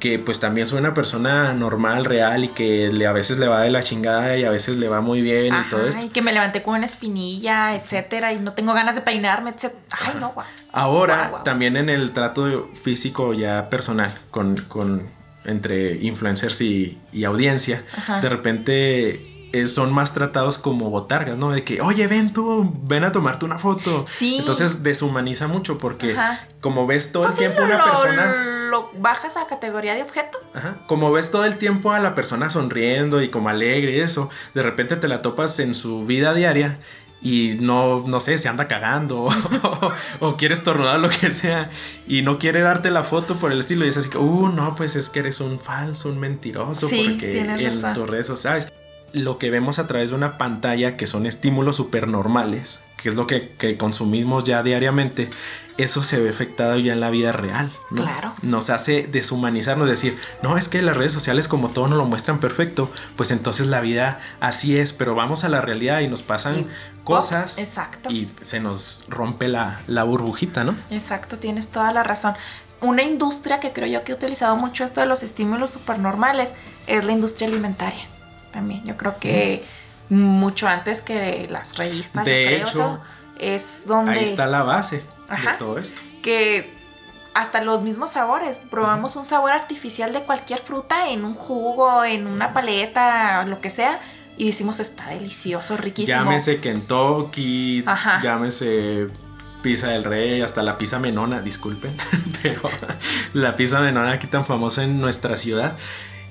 [0.00, 3.60] que pues también soy una persona normal, real y que le, a veces le va
[3.60, 6.04] de la chingada y a veces le va muy bien y todo esto.
[6.04, 9.80] Y que me levanté con una espinilla, etcétera, y no tengo ganas de peinarme, etcétera.
[10.00, 10.46] Ay, no, guau.
[10.72, 15.06] Ahora, también en el trato físico ya personal con, con
[15.44, 17.82] entre influencers y, y audiencia,
[18.22, 21.52] de repente eh, son más tratados como botargas, ¿no?
[21.52, 24.04] De que, oye, ven tú, ven a tomarte una foto.
[24.04, 24.38] Sí.
[24.40, 26.16] Entonces deshumaniza mucho porque
[26.60, 28.34] como ves todo el pues tiempo una persona...
[28.68, 30.38] Lo bajas a categoría de objeto.
[30.54, 30.78] Ajá.
[30.88, 34.62] Como ves todo el tiempo a la persona sonriendo y como alegre y eso, de
[34.64, 36.80] repente te la topas en su vida diaria
[37.22, 41.70] y no, no sé, se anda cagando o, o, quiere estornudar lo que sea
[42.08, 44.74] y no quiere darte la foto por el estilo y es así que, uh, no,
[44.74, 48.68] pues es que eres un falso, un mentiroso porque en tus redes sociales
[49.14, 53.26] lo que vemos a través de una pantalla, que son estímulos supernormales, que es lo
[53.26, 55.30] que, consumimos ya diariamente,
[55.78, 57.72] eso se ve afectado ya en la vida real.
[57.94, 58.32] Claro.
[58.42, 62.40] Nos hace deshumanizarnos, decir, no, es que las redes sociales como todo nos lo muestran
[62.40, 66.66] perfecto, pues entonces la vida así es, pero vamos a la realidad y nos pasan
[67.04, 68.10] cosas exacto.
[68.10, 70.74] y se nos rompe la, la burbujita, ¿no?
[70.90, 72.34] Exacto, tienes toda la razón.
[72.80, 76.52] Una industria que creo yo que he utilizado mucho esto de los estímulos supernormales
[76.86, 78.04] es la industria alimentaria
[78.54, 78.82] también.
[78.84, 79.64] Yo creo que
[80.08, 83.00] mucho antes que las revistas, de hecho,
[83.38, 84.12] es donde...
[84.12, 86.00] Ahí está la base de todo esto.
[86.22, 86.70] Que
[87.34, 88.60] hasta los mismos sabores.
[88.70, 93.70] Probamos un sabor artificial de cualquier fruta en un jugo, en una paleta, lo que
[93.70, 94.00] sea.
[94.36, 96.18] Y decimos, está delicioso, riquísimo.
[96.18, 97.84] Llámese Kentucky,
[98.22, 99.08] llámese
[99.62, 101.96] Pizza del Rey, hasta la pizza menona, disculpen,
[102.42, 102.62] pero
[103.32, 105.76] la pizza menona aquí tan famosa en nuestra ciudad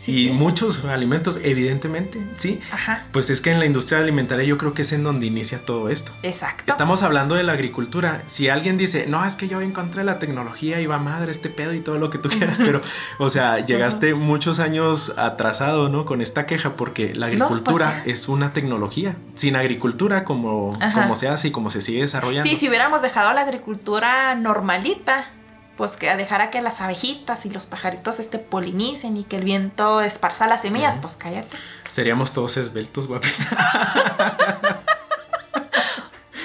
[0.07, 2.59] y muchos alimentos, evidentemente, ¿sí?
[2.71, 3.05] Ajá.
[3.11, 5.89] Pues es que en la industria alimentaria yo creo que es en donde inicia todo
[5.89, 6.11] esto.
[6.23, 6.71] Exacto.
[6.71, 8.21] Estamos hablando de la agricultura.
[8.25, 11.73] Si alguien dice, no, es que yo encontré la tecnología y va madre este pedo
[11.73, 12.81] y todo lo que tú quieras, pero,
[13.19, 16.05] o sea, llegaste muchos años atrasado, ¿no?
[16.05, 19.15] Con esta queja, porque la pues agricultura es una tecnología.
[19.35, 22.49] Sin agricultura, como, como se hace y como se sigue desarrollando.
[22.49, 25.27] Sí, si hubiéramos dejado la agricultura normalita,
[25.77, 30.01] pues que a que las abejitas y los pajaritos este polinicen y que el viento
[30.01, 31.57] esparza las semillas, pues cállate.
[31.87, 33.29] Seríamos todos esbeltos, guapi.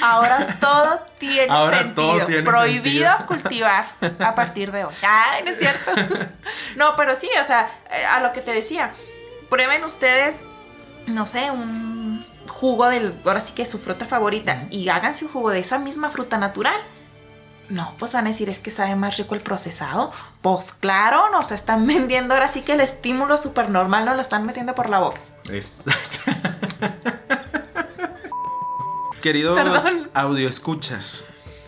[0.01, 2.45] Ahora todo tiene sentido.
[2.45, 3.87] Prohibido cultivar
[4.21, 4.95] a partir de hoy.
[5.03, 5.93] Ay, no es cierto.
[6.77, 8.93] No, pero sí, o sea, eh, a lo que te decía,
[9.51, 10.45] prueben ustedes,
[11.09, 15.33] no sé, un jugo del, ahora sí que es su fruta favorita, y háganse un
[15.33, 16.77] jugo de esa misma fruta natural
[17.69, 20.11] no, pues van a decir, es que sabe más rico el procesado.
[20.41, 24.47] Pues claro, nos están vendiendo ahora sí que el estímulo súper normal nos lo están
[24.47, 25.21] metiendo por la boca.
[25.51, 26.19] Exacto.
[29.23, 29.59] Queridos
[30.15, 31.25] audio escuchas,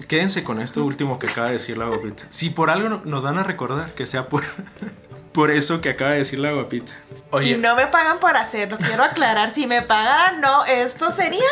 [0.06, 2.22] quédense con esto último que acaba de decir la guapita.
[2.28, 4.44] Si por algo nos van a recordar, que sea por,
[5.32, 6.92] por eso que acaba de decir la guapita.
[7.32, 7.50] Oye.
[7.50, 9.50] Y no me pagan por hacerlo, quiero aclarar.
[9.50, 11.48] Si me pagaran, no, esto sería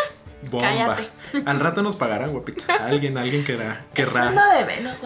[0.51, 0.97] Bomba.
[1.45, 2.87] Al rato nos pagarán, guapita.
[2.87, 3.85] Alguien, alguien querrá.
[3.93, 5.03] querrá de menos,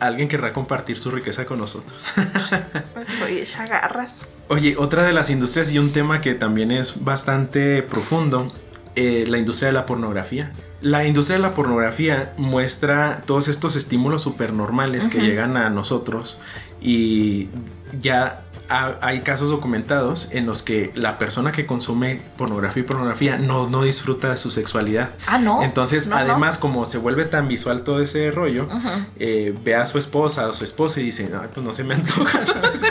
[0.00, 2.10] Alguien querrá compartir su riqueza con nosotros.
[3.00, 4.22] Estoy hecha garras.
[4.48, 8.52] Oye, otra de las industrias y un tema que también es bastante profundo,
[8.96, 10.52] eh, la industria de la pornografía.
[10.80, 16.38] La industria de la pornografía muestra todos estos estímulos supernormales que llegan a nosotros
[16.80, 17.48] y
[17.98, 23.68] ya hay casos documentados en los que la persona que consume pornografía y pornografía no,
[23.68, 25.10] no disfruta de su sexualidad.
[25.26, 25.62] Ah, no.
[25.62, 28.68] Entonces, además, como se vuelve tan visual todo ese rollo,
[29.18, 31.94] eh, ve a su esposa o su esposo y dice, no, pues no se me
[31.94, 32.82] antoja, ¿sabes?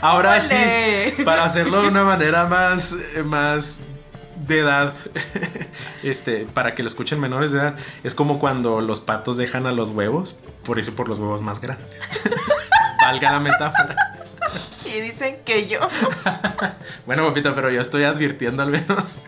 [0.00, 3.80] Ahora sí, para hacerlo de una manera más, más
[4.48, 4.94] de edad,
[6.02, 9.72] este, para que lo escuchen menores de edad, es como cuando los patos dejan a
[9.72, 12.20] los huevos, por eso por los huevos más grandes.
[13.00, 14.17] Valga la metáfora.
[14.84, 15.80] Y dicen que yo.
[17.06, 19.20] bueno, papita, pero yo estoy advirtiendo al menos.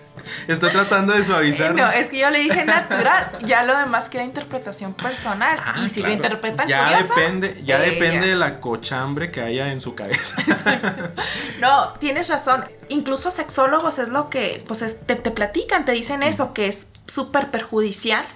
[0.49, 1.75] Estoy tratando de suavizar.
[1.75, 3.39] No, es que yo le dije natural.
[3.45, 5.59] Ya lo demás queda interpretación personal.
[5.65, 9.81] Ah, y si lo interpretan ya depende, ya depende de la cochambre que haya en
[9.81, 10.37] su cabeza.
[11.61, 12.65] no, tienes razón.
[12.89, 17.51] Incluso sexólogos es lo que, pues, te, te platican, te dicen eso, que es súper
[17.51, 18.27] perjudicial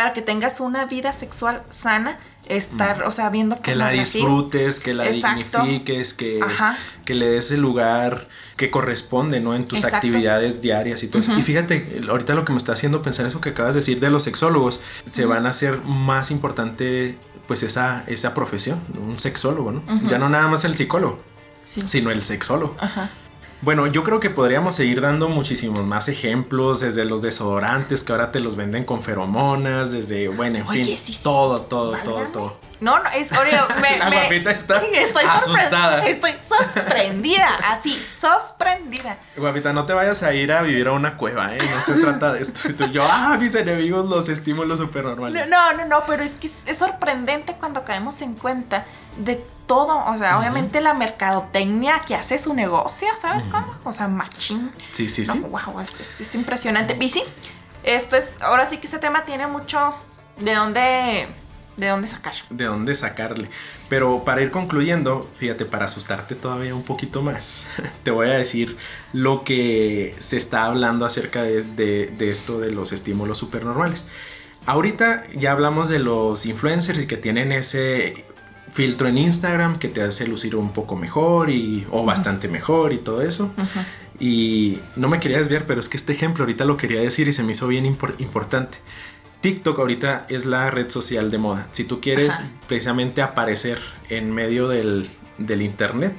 [0.00, 4.94] para que tengas una vida sexual sana estar, o sea, viendo que la disfrutes, que
[4.94, 6.40] la dignifiques, que,
[7.04, 9.54] que le des el lugar que corresponde, ¿no?
[9.54, 11.38] En tus actividades diarias y todo eso.
[11.38, 14.08] Y fíjate, ahorita lo que me está haciendo pensar eso que acabas de decir de
[14.08, 19.82] los sexólogos, se van a hacer más importante pues esa, esa profesión, un sexólogo, ¿no?
[20.08, 21.22] Ya no nada más el psicólogo,
[21.66, 22.74] sino el sexólogo.
[22.80, 23.10] Ajá.
[23.62, 28.32] Bueno, yo creo que podríamos seguir dando muchísimos más ejemplos, desde los desodorantes que ahora
[28.32, 32.60] te los venden con feromonas, desde, bueno, en fin, todo, todo, todo, todo.
[32.80, 36.06] No, no, es, oye, me, La guapita está estoy asustada.
[36.06, 39.18] Estoy sorprendida, así, sorprendida.
[39.36, 41.58] Guapita, no te vayas a ir a vivir a una cueva, ¿eh?
[41.74, 42.70] No se trata de esto.
[42.86, 45.50] Y yo, ah, mis enemigos los estímulos supernormales.
[45.50, 48.86] No, no, no, pero es que es sorprendente cuando caemos en cuenta
[49.18, 50.04] de todo.
[50.06, 53.72] O sea, obviamente la mercadotecnia que hace su negocio, ¿sabes cómo?
[53.84, 54.72] O sea, machín.
[54.90, 55.38] Sí, sí, sí.
[55.38, 56.96] Wow, es, impresionante.
[56.98, 57.22] Y sí,
[57.84, 59.94] esto es, ahora sí que ese tema tiene mucho
[60.38, 61.28] de dónde,
[61.76, 62.34] de dónde sacar.
[62.50, 63.48] De dónde sacarle.
[63.88, 67.64] Pero para ir concluyendo, fíjate, para asustarte todavía un poquito más,
[68.02, 68.76] te voy a decir
[69.12, 74.06] lo que se está hablando acerca de, de esto de los estímulos supernormales.
[74.66, 78.24] Ahorita ya hablamos de los influencers y que tienen ese
[78.70, 82.98] filtro en Instagram que te hace lucir un poco mejor y, o bastante mejor y
[82.98, 83.52] todo eso.
[84.18, 87.32] Y no me quería desviar, pero es que este ejemplo ahorita lo quería decir y
[87.32, 88.78] se me hizo bien importante.
[89.40, 91.66] TikTok ahorita es la red social de moda.
[91.70, 93.78] Si tú quieres precisamente aparecer
[94.10, 96.14] en medio del, del internet,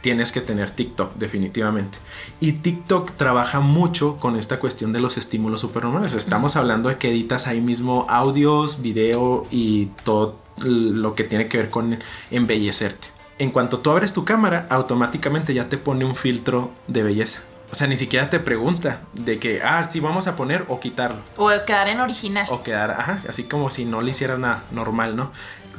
[0.00, 1.98] tienes que tener TikTok, definitivamente.
[2.40, 6.14] Y TikTok trabaja mucho con esta cuestión de los estímulos supernormales.
[6.14, 11.58] Estamos hablando de que editas ahí mismo audios, video y todo lo que tiene que
[11.58, 11.98] ver con
[12.30, 13.08] embellecerte.
[13.38, 17.42] En cuanto tú abres tu cámara, automáticamente ya te pone un filtro de belleza.
[17.72, 21.22] O sea, ni siquiera te pregunta de que, ah, si vamos a poner o quitarlo.
[21.38, 22.46] O quedar en original.
[22.50, 25.32] O quedar, ajá, así como si no le hicieras nada normal, ¿no?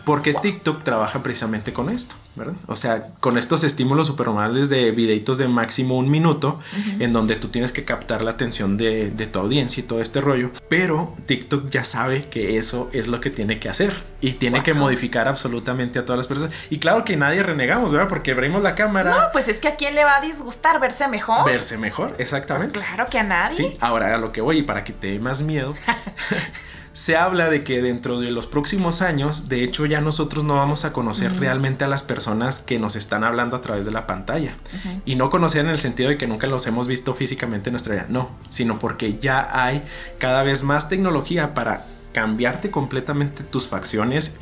[0.04, 2.16] Porque TikTok trabaja precisamente con esto.
[2.36, 2.54] ¿Verdad?
[2.68, 6.60] O sea, con estos estímulos supernormales de videitos de máximo un minuto,
[7.00, 10.52] en donde tú tienes que captar la atención de, tu audiencia y todo este rollo.
[10.70, 14.74] Pero TikTok ya sabe que eso es lo que tiene que hacer y tiene que
[14.74, 16.54] modificar absolutamente a todas las personas.
[16.70, 18.08] Y claro que nadie renegamos, ¿verdad?
[18.08, 19.12] Porque abrimos la cámara.
[19.12, 21.46] No, pues es que a quién le va a disgustar verse mejor.
[21.46, 22.74] Verse mejor, exactamente.
[22.74, 23.56] Pues claro que a nadie.
[23.56, 25.74] Sí, ahora a lo que voy y para que te dé más miedo.
[26.94, 30.86] se habla de que dentro de los próximos años, de hecho ya nosotros no vamos
[30.86, 34.56] a conocer realmente a las personas que nos están hablando a través de la pantalla.
[35.04, 37.96] Y no conocer en el sentido de que nunca los hemos visto físicamente en nuestra
[37.96, 39.84] vida, no, sino porque ya hay
[40.20, 44.38] cada vez más tecnología para cambiarte completamente tus facciones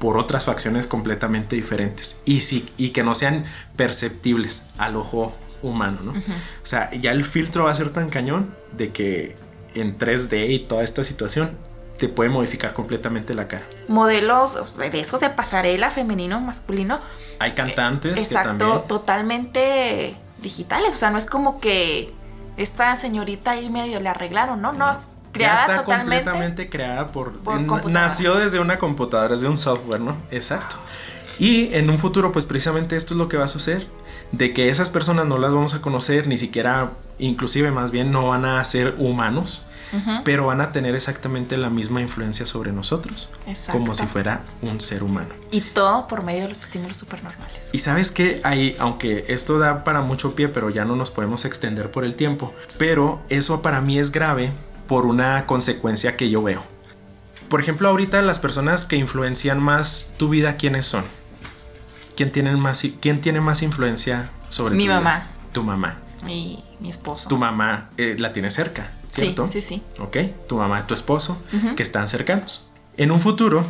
[0.00, 2.42] por otras facciones completamente diferentes y,
[2.76, 3.44] y que no sean
[3.76, 6.10] perceptibles al ojo humano, ¿no?
[6.12, 9.36] O sea, ya el filtro va a ser tan cañón de que
[9.74, 11.52] en 3D y toda esta situación
[12.04, 13.64] te puede modificar completamente la cara.
[13.88, 17.00] Modelos de esos de pasarela, femenino, masculino.
[17.38, 18.22] Hay cantantes.
[18.22, 20.94] exacto, totalmente digitales.
[20.94, 22.12] O sea, no es como que
[22.58, 24.74] esta señorita ahí medio le arreglaron, ¿no?
[24.74, 27.40] No, es creada ya está completamente creada por,
[27.88, 30.18] nació desde una computadora, desde un software, ¿no?
[30.30, 30.76] Exacto.
[31.38, 33.86] Y en un futuro, pues precisamente esto es lo que va a suceder,
[34.30, 38.28] de que esas personas no las vamos a conocer, ni siquiera, inclusive más bien, no
[38.28, 39.64] van a ser humanos,
[40.24, 43.30] pero van a tener exactamente la misma influencia sobre nosotros,
[43.70, 45.34] como si fuera un ser humano.
[45.50, 47.70] Y todo por medio de los estímulos supernormales.
[47.72, 51.44] Y sabes que ahí, aunque esto da para mucho pie, pero ya no nos podemos
[51.44, 54.52] extender por el tiempo, pero eso para mí es grave
[54.86, 56.62] por una consecuencia que yo veo.
[57.48, 61.04] Por ejemplo, ahorita las personas que influencian más tu vida, ¿quiénes son?
[62.16, 65.28] ¿Quién tiene más, quién tiene más influencia sobre Mi mamá.
[65.52, 65.98] Tu mamá.
[66.24, 67.28] Mi, mi esposo.
[67.28, 68.90] Tu mamá eh, la tiene cerca.
[69.14, 69.46] ¿Cierto?
[69.46, 69.82] Sí, sí, sí.
[70.00, 70.16] Ok,
[70.48, 71.40] tu mamá y tu esposo,
[71.76, 72.68] que están cercanos.
[72.96, 73.64] En un futuro,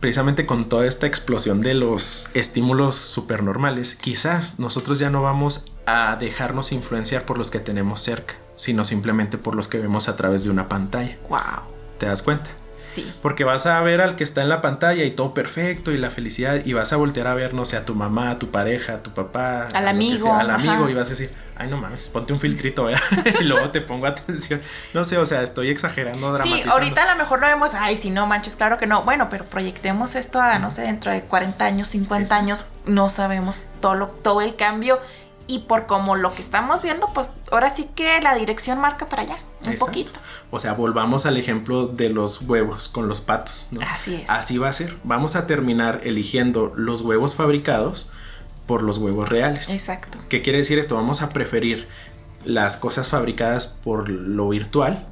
[0.00, 6.16] precisamente con toda esta explosión de los estímulos supernormales, quizás nosotros ya no vamos a
[6.16, 10.44] dejarnos influenciar por los que tenemos cerca, sino simplemente por los que vemos a través
[10.44, 11.18] de una pantalla.
[11.28, 11.62] Wow.
[11.98, 12.50] ¿Te das cuenta?
[12.80, 13.12] Sí.
[13.22, 16.10] Porque vas a ver al que está en la pantalla y todo perfecto y la
[16.10, 18.94] felicidad y vas a voltear a ver, no sé, a tu mamá, a tu pareja,
[18.94, 19.68] a tu papá.
[19.72, 20.32] Al amigo.
[20.34, 23.02] al amigo y vas a decir, ay no mames, ponte un filtrito, ¿verdad?
[23.40, 24.62] y luego te pongo atención.
[24.94, 26.64] No sé, o sea, estoy exagerando, dramatizando.
[26.64, 29.02] Sí, ahorita a lo mejor lo vemos, ay, si no manches, claro que no.
[29.02, 33.66] Bueno, pero proyectemos esto a, no sé, dentro de 40 años, 50 años, no sabemos
[33.80, 35.00] todo, lo, todo el cambio
[35.50, 39.22] y por como lo que estamos viendo, pues ahora sí que la dirección marca para
[39.22, 40.12] allá, un poquito.
[40.52, 43.66] O sea, volvamos al ejemplo de los huevos con los patos.
[43.72, 43.80] ¿no?
[43.82, 44.30] Así es.
[44.30, 44.96] Así va a ser.
[45.02, 48.10] Vamos a terminar eligiendo los huevos fabricados
[48.66, 49.70] por los huevos reales.
[49.70, 50.18] Exacto.
[50.28, 50.94] ¿Qué quiere decir esto?
[50.94, 51.88] Vamos a preferir
[52.44, 55.04] las cosas fabricadas por lo virtual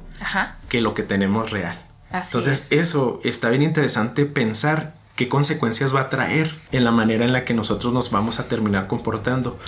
[0.69, 1.77] que lo que tenemos real.
[2.11, 7.25] Así Entonces, eso está bien interesante pensar qué consecuencias va a traer en la manera
[7.25, 9.59] en la que nosotros nos vamos a terminar comportando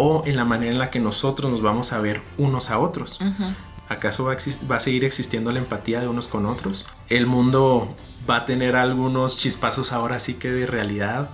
[0.00, 3.20] o en la manera en la que nosotros nos vamos a ver unos a otros.
[3.90, 4.32] ¿Acaso va
[4.76, 6.86] a, seguir existiendo la empatía de unos con otros?
[7.10, 7.94] ¿El mundo
[8.28, 11.30] va a tener algunos chispazos ahora sí que de realidad?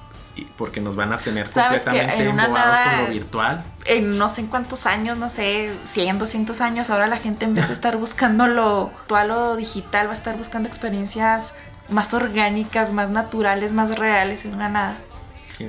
[0.58, 3.64] porque nos van a tener completamente embobados con lo virtual.
[3.86, 7.54] En no sé en cuántos años, no sé, 100, 200 años, ahora la gente en
[7.54, 11.54] vez de estar buscando lo virtual o digital, va a estar buscando experiencias
[11.88, 14.98] más orgánicas, más naturales, más reales en una nada.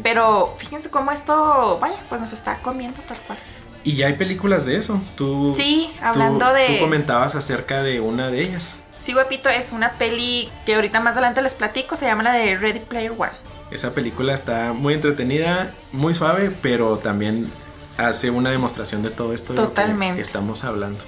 [0.03, 3.39] Pero fíjense cómo esto, vaya, pues nos está comiendo tal cual.
[3.83, 5.01] Y ya hay películas de eso.
[5.15, 6.67] Tú, sí, hablando de.
[6.67, 8.75] Tú comentabas acerca de una de ellas.
[8.99, 12.57] Sí, guapito, es una peli que ahorita más adelante les platico, se llama la de
[12.57, 13.31] Ready Player One.
[13.71, 17.51] Esa película está muy entretenida, muy suave, pero también
[17.97, 20.99] hace una demostración de todo esto de lo que estamos hablando.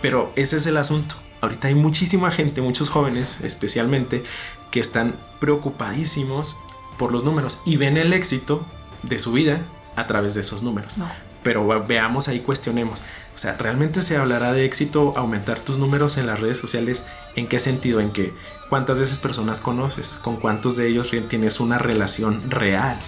[0.00, 1.14] Pero ese es el asunto.
[1.40, 4.24] Ahorita hay muchísima gente, muchos jóvenes especialmente,
[4.70, 6.56] que están preocupadísimos
[6.98, 8.64] por los números y ven el éxito
[9.02, 9.62] de su vida
[9.96, 10.96] a través de esos números.
[11.42, 13.02] Pero veamos ahí, cuestionemos.
[13.34, 17.06] O sea, ¿realmente se hablará de éxito aumentar tus números en las redes sociales?
[17.36, 18.00] ¿En qué sentido?
[18.00, 18.32] En que
[18.70, 22.98] cuántas de esas personas conoces, con cuántos de ellos tienes una relación real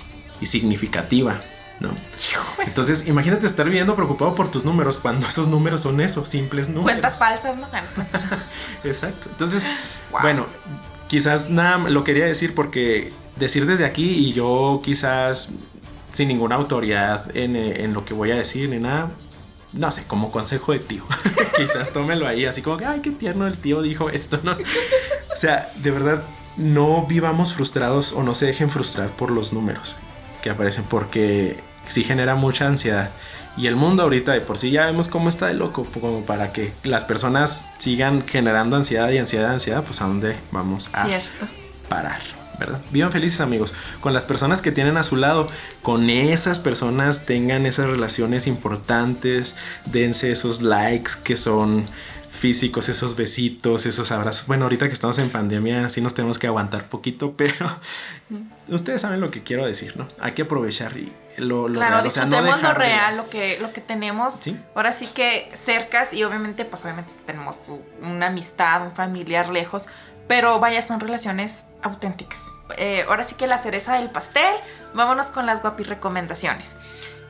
[0.41, 1.41] y significativa,
[1.81, 1.97] ¿no?
[2.65, 6.93] Entonces, imagínate estar viviendo preocupado por tus números cuando esos números son esos, simples números.
[6.93, 7.69] Cuentas falsas, ¿no?
[8.85, 9.29] Exacto.
[9.31, 9.65] Entonces,
[10.11, 10.47] bueno,
[11.09, 15.51] quizás nada, lo quería decir porque decir desde aquí y yo quizás
[16.13, 19.11] sin ninguna autoridad en, en lo que voy a decir ni nada,
[19.73, 21.05] no sé, como consejo de tío.
[21.57, 24.53] quizás tómelo ahí, así como que, ay, qué tierno el tío dijo esto, ¿no?
[24.53, 26.23] o sea, de verdad,
[26.57, 29.97] no vivamos frustrados o no se dejen frustrar por los números
[30.43, 33.11] que aparecen, porque sí genera mucha ansiedad.
[33.57, 36.53] Y el mundo ahorita de por sí ya vemos cómo está de loco, como para
[36.53, 41.09] que las personas sigan generando ansiedad y ansiedad, ansiedad, pues a dónde vamos a
[41.89, 42.36] parar.
[42.59, 42.81] ¿Verdad?
[42.91, 45.49] Vivan felices amigos, con las personas que tienen a su lado,
[45.83, 51.87] con esas personas tengan esas relaciones importantes, dense esos likes que son
[52.37, 54.47] físicos, esos besitos, esos abrazos.
[54.47, 57.55] Bueno, ahorita que estamos en pandemia sí nos tenemos que aguantar poquito, pero
[58.69, 60.09] ustedes saben lo que quiero decir, ¿no?
[60.21, 64.47] Hay que aprovechar y lo, claro, disfrutemos lo real, lo que, lo que tenemos.
[64.75, 67.71] Ahora sí que cercas y obviamente, pues obviamente tenemos
[68.03, 69.89] una amistad, un familiar lejos,
[70.29, 72.43] pero vaya, son relaciones auténticas.
[72.77, 74.55] Eh, ahora sí que la cereza del pastel,
[74.95, 76.77] vámonos con las guapi recomendaciones.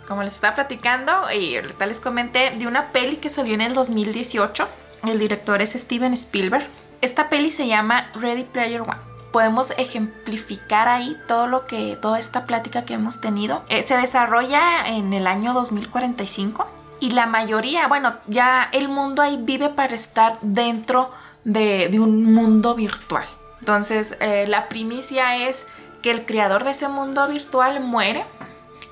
[0.09, 3.75] Como les estaba platicando y ahorita les comenté de una peli que salió en el
[3.75, 4.69] 2018
[5.05, 6.67] el director es Steven Spielberg.
[7.01, 8.97] Esta peli se llama Ready Player One.
[9.31, 13.63] Podemos ejemplificar ahí todo lo que, toda esta plática que hemos tenido.
[13.69, 16.67] Eh, se desarrolla en el año 2045
[16.99, 21.11] y la mayoría, bueno, ya el mundo ahí vive para estar dentro
[21.47, 23.25] de, un mundo virtual.
[23.61, 25.65] Entonces, eh, la primicia es
[26.03, 28.25] que el creador de ese mundo virtual muere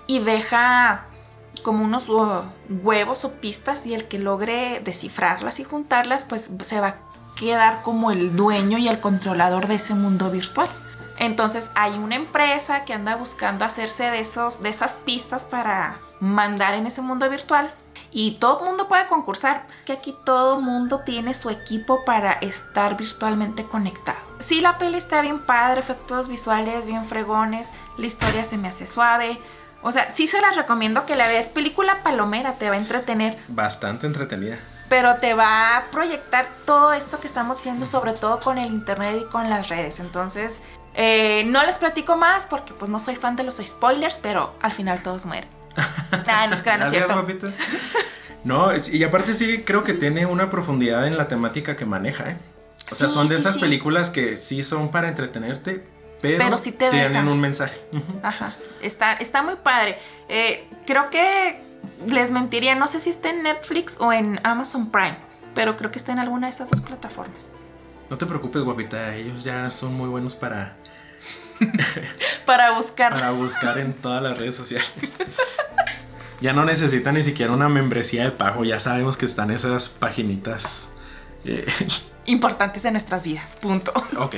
[0.06, 1.06] y deja
[1.62, 6.80] como unos uh, huevos o pistas y el que logre descifrarlas y juntarlas pues se
[6.80, 6.96] va a
[7.36, 10.68] quedar como el dueño y el controlador de ese mundo virtual.
[11.18, 16.74] Entonces hay una empresa que anda buscando hacerse de, esos, de esas pistas para mandar
[16.74, 17.72] en ese mundo virtual
[18.14, 22.32] y todo el mundo puede concursar, que aquí todo el mundo tiene su equipo para
[22.34, 24.18] estar virtualmente conectado.
[24.38, 28.86] Sí, la peli está bien padre, efectos visuales bien fregones, la historia se me hace
[28.86, 29.40] suave,
[29.82, 31.48] o sea, sí se las recomiendo que la veas.
[31.48, 33.36] Película palomera, te va a entretener.
[33.48, 34.58] Bastante entretenida.
[34.88, 39.18] Pero te va a proyectar todo esto que estamos haciendo, sobre todo con el internet
[39.20, 40.00] y con las redes.
[40.00, 40.62] Entonces,
[40.94, 44.72] eh, no les platico más porque pues no soy fan de los spoilers, pero al
[44.72, 45.63] final todos mueren.
[46.26, 47.52] Ah, no es es cierto.
[48.44, 52.36] No, y aparte sí creo que tiene una profundidad en la temática que maneja, ¿eh?
[52.92, 55.82] O sea, son de esas películas que sí son para entretenerte,
[56.20, 57.80] pero, si te tienen un mensaje.
[58.22, 59.98] Ajá, está, está muy padre.
[60.28, 61.60] Eh, creo que
[62.08, 65.16] les mentiría, no sé si está en Netflix o en Amazon Prime,
[65.54, 67.50] pero creo que está en alguna de estas dos plataformas.
[68.08, 70.76] No te preocupes, guapita, ellos ya son muy buenos para...
[72.46, 73.12] para buscar.
[73.12, 75.18] Para buscar en todas las redes sociales.
[76.40, 80.90] ya no necesitan ni siquiera una membresía de pago, ya sabemos que están esas paginitas.
[81.44, 81.66] Eh,
[82.26, 83.92] Importantes en nuestras vidas, punto.
[84.16, 84.36] Ok.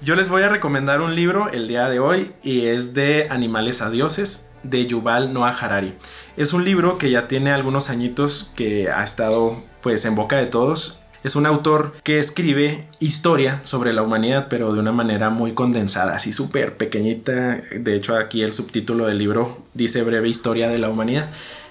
[0.00, 3.82] Yo les voy a recomendar un libro el día de hoy y es de Animales
[3.82, 5.94] a Dioses de Yuval Noah Harari.
[6.36, 10.46] Es un libro que ya tiene algunos añitos que ha estado pues en boca de
[10.46, 11.00] todos.
[11.24, 16.14] Es un autor que escribe historia sobre la humanidad, pero de una manera muy condensada,
[16.14, 17.60] así súper pequeñita.
[17.72, 21.28] De hecho, aquí el subtítulo del libro dice breve historia de la humanidad.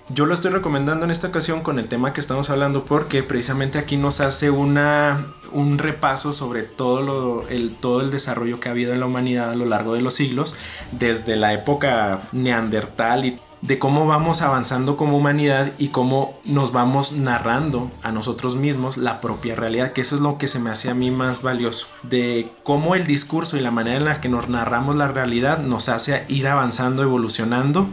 [0.10, 3.78] Yo lo estoy recomendando en esta ocasión con el tema que estamos hablando porque precisamente
[3.78, 8.94] aquí nos hace una, un repaso sobre todo, el, todo el desarrollo que ha habido
[8.94, 10.56] en la humanidad a lo largo de los siglos,
[10.94, 17.14] desde la época neandertal y de cómo vamos avanzando como humanidad y cómo nos vamos
[17.14, 20.90] narrando a nosotros mismos la propia realidad, que eso es lo que se me hace
[20.90, 24.50] a mí más valioso, de cómo el discurso y la manera en la que nos
[24.50, 27.90] narramos la realidad nos hace ir avanzando, evolucionando,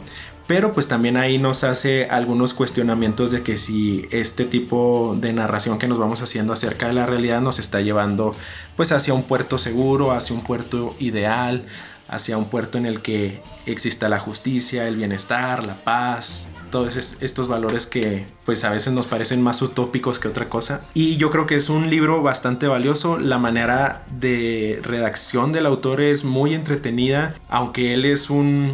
[0.47, 5.79] pero pues también ahí nos hace algunos cuestionamientos de que si este tipo de narración
[5.79, 8.35] que nos vamos haciendo acerca de la realidad nos está llevando
[8.77, 11.65] pues hacia un puerto seguro, hacia un puerto ideal,
[12.09, 17.49] hacia un puerto en el que exista la justicia, el bienestar, la paz, todos estos
[17.49, 20.85] valores que pues a veces nos parecen más utópicos que otra cosa.
[20.93, 26.01] Y yo creo que es un libro bastante valioso, la manera de redacción del autor
[26.01, 28.73] es muy entretenida, aunque él es un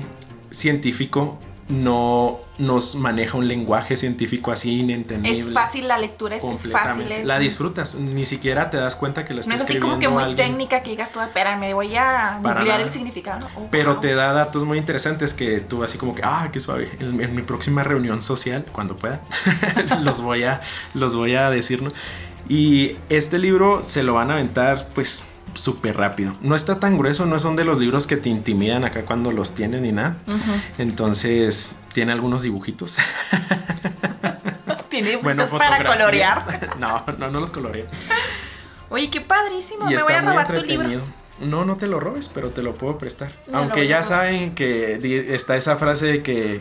[0.50, 1.38] científico
[1.70, 5.48] no nos maneja un lenguaje científico así inentendible.
[5.48, 7.06] Es fácil la lectura, es, fácil.
[7.24, 9.86] La disfrutas, ni siquiera te das cuenta que la estás escribiendo.
[9.86, 12.88] No es así como que muy técnica que digas tú, espérame, voy a googlear el
[12.88, 13.46] significado.
[13.56, 16.90] Oh, Pero te da datos muy interesantes que tú así como que, ah, qué suave.
[17.00, 19.22] En, mi próxima reunión social, cuando pueda,
[20.02, 20.60] los voy a,
[20.94, 21.92] los voy a decir, ¿no?
[22.48, 25.22] Y este libro se lo van a aventar, pues
[25.54, 26.34] súper rápido.
[26.40, 29.54] No está tan grueso, no son de los libros que te intimidan acá cuando los
[29.54, 30.16] tienen ni nada.
[30.78, 32.98] Entonces, tiene algunos dibujitos.
[34.88, 36.76] tiene dibujitos para colorear.
[36.78, 37.86] no, no, no los coloreé.
[38.88, 41.00] Oye, qué padrísimo, me voy a robar tu libro.
[41.40, 43.32] No, no te lo robes, pero te lo puedo prestar.
[43.52, 45.00] Aunque ya saben que
[45.34, 46.60] está esa frase de que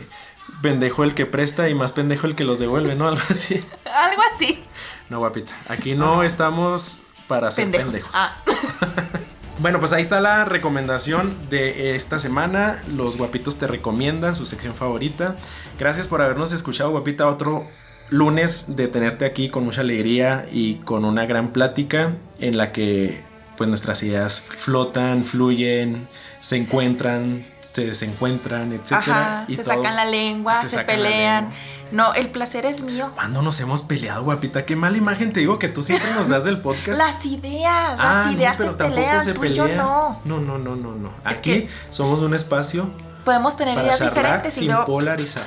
[0.62, 3.08] pendejo el que presta y más pendejo el que los devuelve, ¿no?
[3.08, 3.62] Algo así.
[3.84, 4.64] Algo así.
[5.08, 5.54] No, guapita.
[5.68, 8.10] Aquí no estamos para ser pendejos.
[8.14, 8.36] Ah.
[9.60, 12.82] Bueno, pues ahí está la recomendación de esta semana.
[12.96, 15.36] Los guapitos te recomiendan su sección favorita.
[15.78, 17.28] Gracias por habernos escuchado, guapita.
[17.28, 17.66] Otro
[18.08, 23.22] lunes de tenerte aquí con mucha alegría y con una gran plática en la que
[23.58, 26.08] pues nuestras ideas flotan, fluyen,
[26.40, 29.42] se encuentran, se desencuentran, etcétera.
[29.42, 31.50] Ajá, se sacan la lengua, se, pelean.
[31.92, 33.10] No, el placer es mío.
[33.14, 34.64] ¿Cuándo nos hemos peleado, guapita?
[34.64, 36.98] Qué mala imagen te digo que tú siempre nos das del podcast.
[36.98, 39.82] Las ideas, las Ah, ideas no, pero se tampoco pelean, se tú y yo pelea.
[39.82, 40.20] no.
[40.24, 41.12] No, no, no, no, no.
[41.28, 42.90] Es Aquí que- somos un espacio
[43.24, 45.44] Podemos tener para ideas diferentes y sin luego polarizar.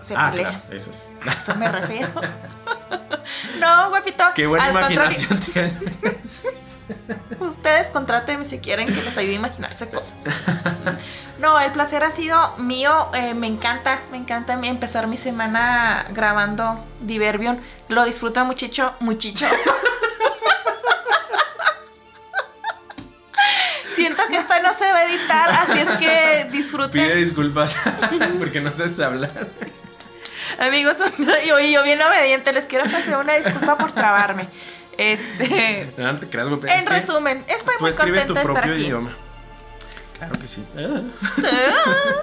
[0.00, 0.50] se ah, pelean.
[0.52, 1.08] claro, eso es.
[1.26, 2.08] A eso me refiero.
[3.60, 4.24] no, guapito.
[4.34, 6.46] Qué buena imaginación tienes.
[7.40, 10.24] Ustedes contrátenme si quieren que les ayude a imaginarse cosas.
[11.36, 13.10] No, el placer ha sido mío.
[13.12, 17.60] eh, me encanta, me encanta empezar mi semana grabando Diverbion.
[17.88, 19.44] Lo disfruto muchicho, muchicho.
[23.94, 27.16] Siento que esto no se va a editar, así es que Pide disfruten.
[27.18, 27.76] disculpas
[28.38, 29.30] porque no sabes hablar.
[30.60, 30.96] Amigos,
[31.44, 34.48] y oye, yo bien obediente, les quiero ofrecer una disculpa por trabarme.
[34.98, 38.54] Este, No te creas, en es que resumen, estoy muy escribe contenta tu de estar
[38.54, 38.82] propio aquí.
[38.82, 39.16] idioma.
[40.18, 40.64] Claro que sí.
[40.76, 41.02] Ah.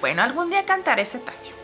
[0.00, 1.54] Bueno, algún día cantaré cetáceo.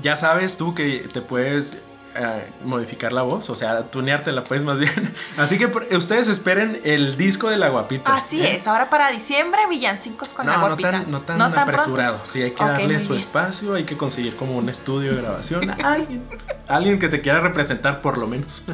[0.00, 1.76] Ya sabes tú que te puedes
[2.14, 4.92] eh, modificar la voz, o sea, tuneártela pues más bien.
[5.36, 8.14] Así que ustedes esperen el disco de la guapita.
[8.14, 8.56] Así ¿eh?
[8.56, 10.90] es, ahora para diciembre, villancicos con No, la no guapita.
[10.90, 11.60] tan, no tan pronto.
[11.60, 12.20] apresurado.
[12.24, 15.70] Sí, hay que darle su espacio, hay que conseguir como un estudio de grabación.
[15.84, 16.24] Alguien,
[16.68, 18.64] alguien que te quiera representar por lo menos.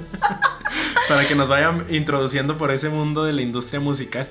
[1.08, 4.28] Para que nos vayan introduciendo por ese mundo de la industria musical.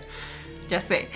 [0.67, 1.09] Ya sé.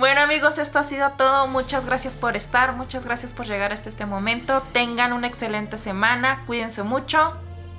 [0.00, 1.46] Bueno amigos, esto ha sido todo.
[1.46, 4.62] Muchas gracias por estar, muchas gracias por llegar hasta este momento.
[4.72, 7.36] Tengan una excelente semana, cuídense mucho.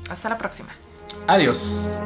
[0.07, 0.69] Hasta la próxima.
[1.25, 1.99] Adiós.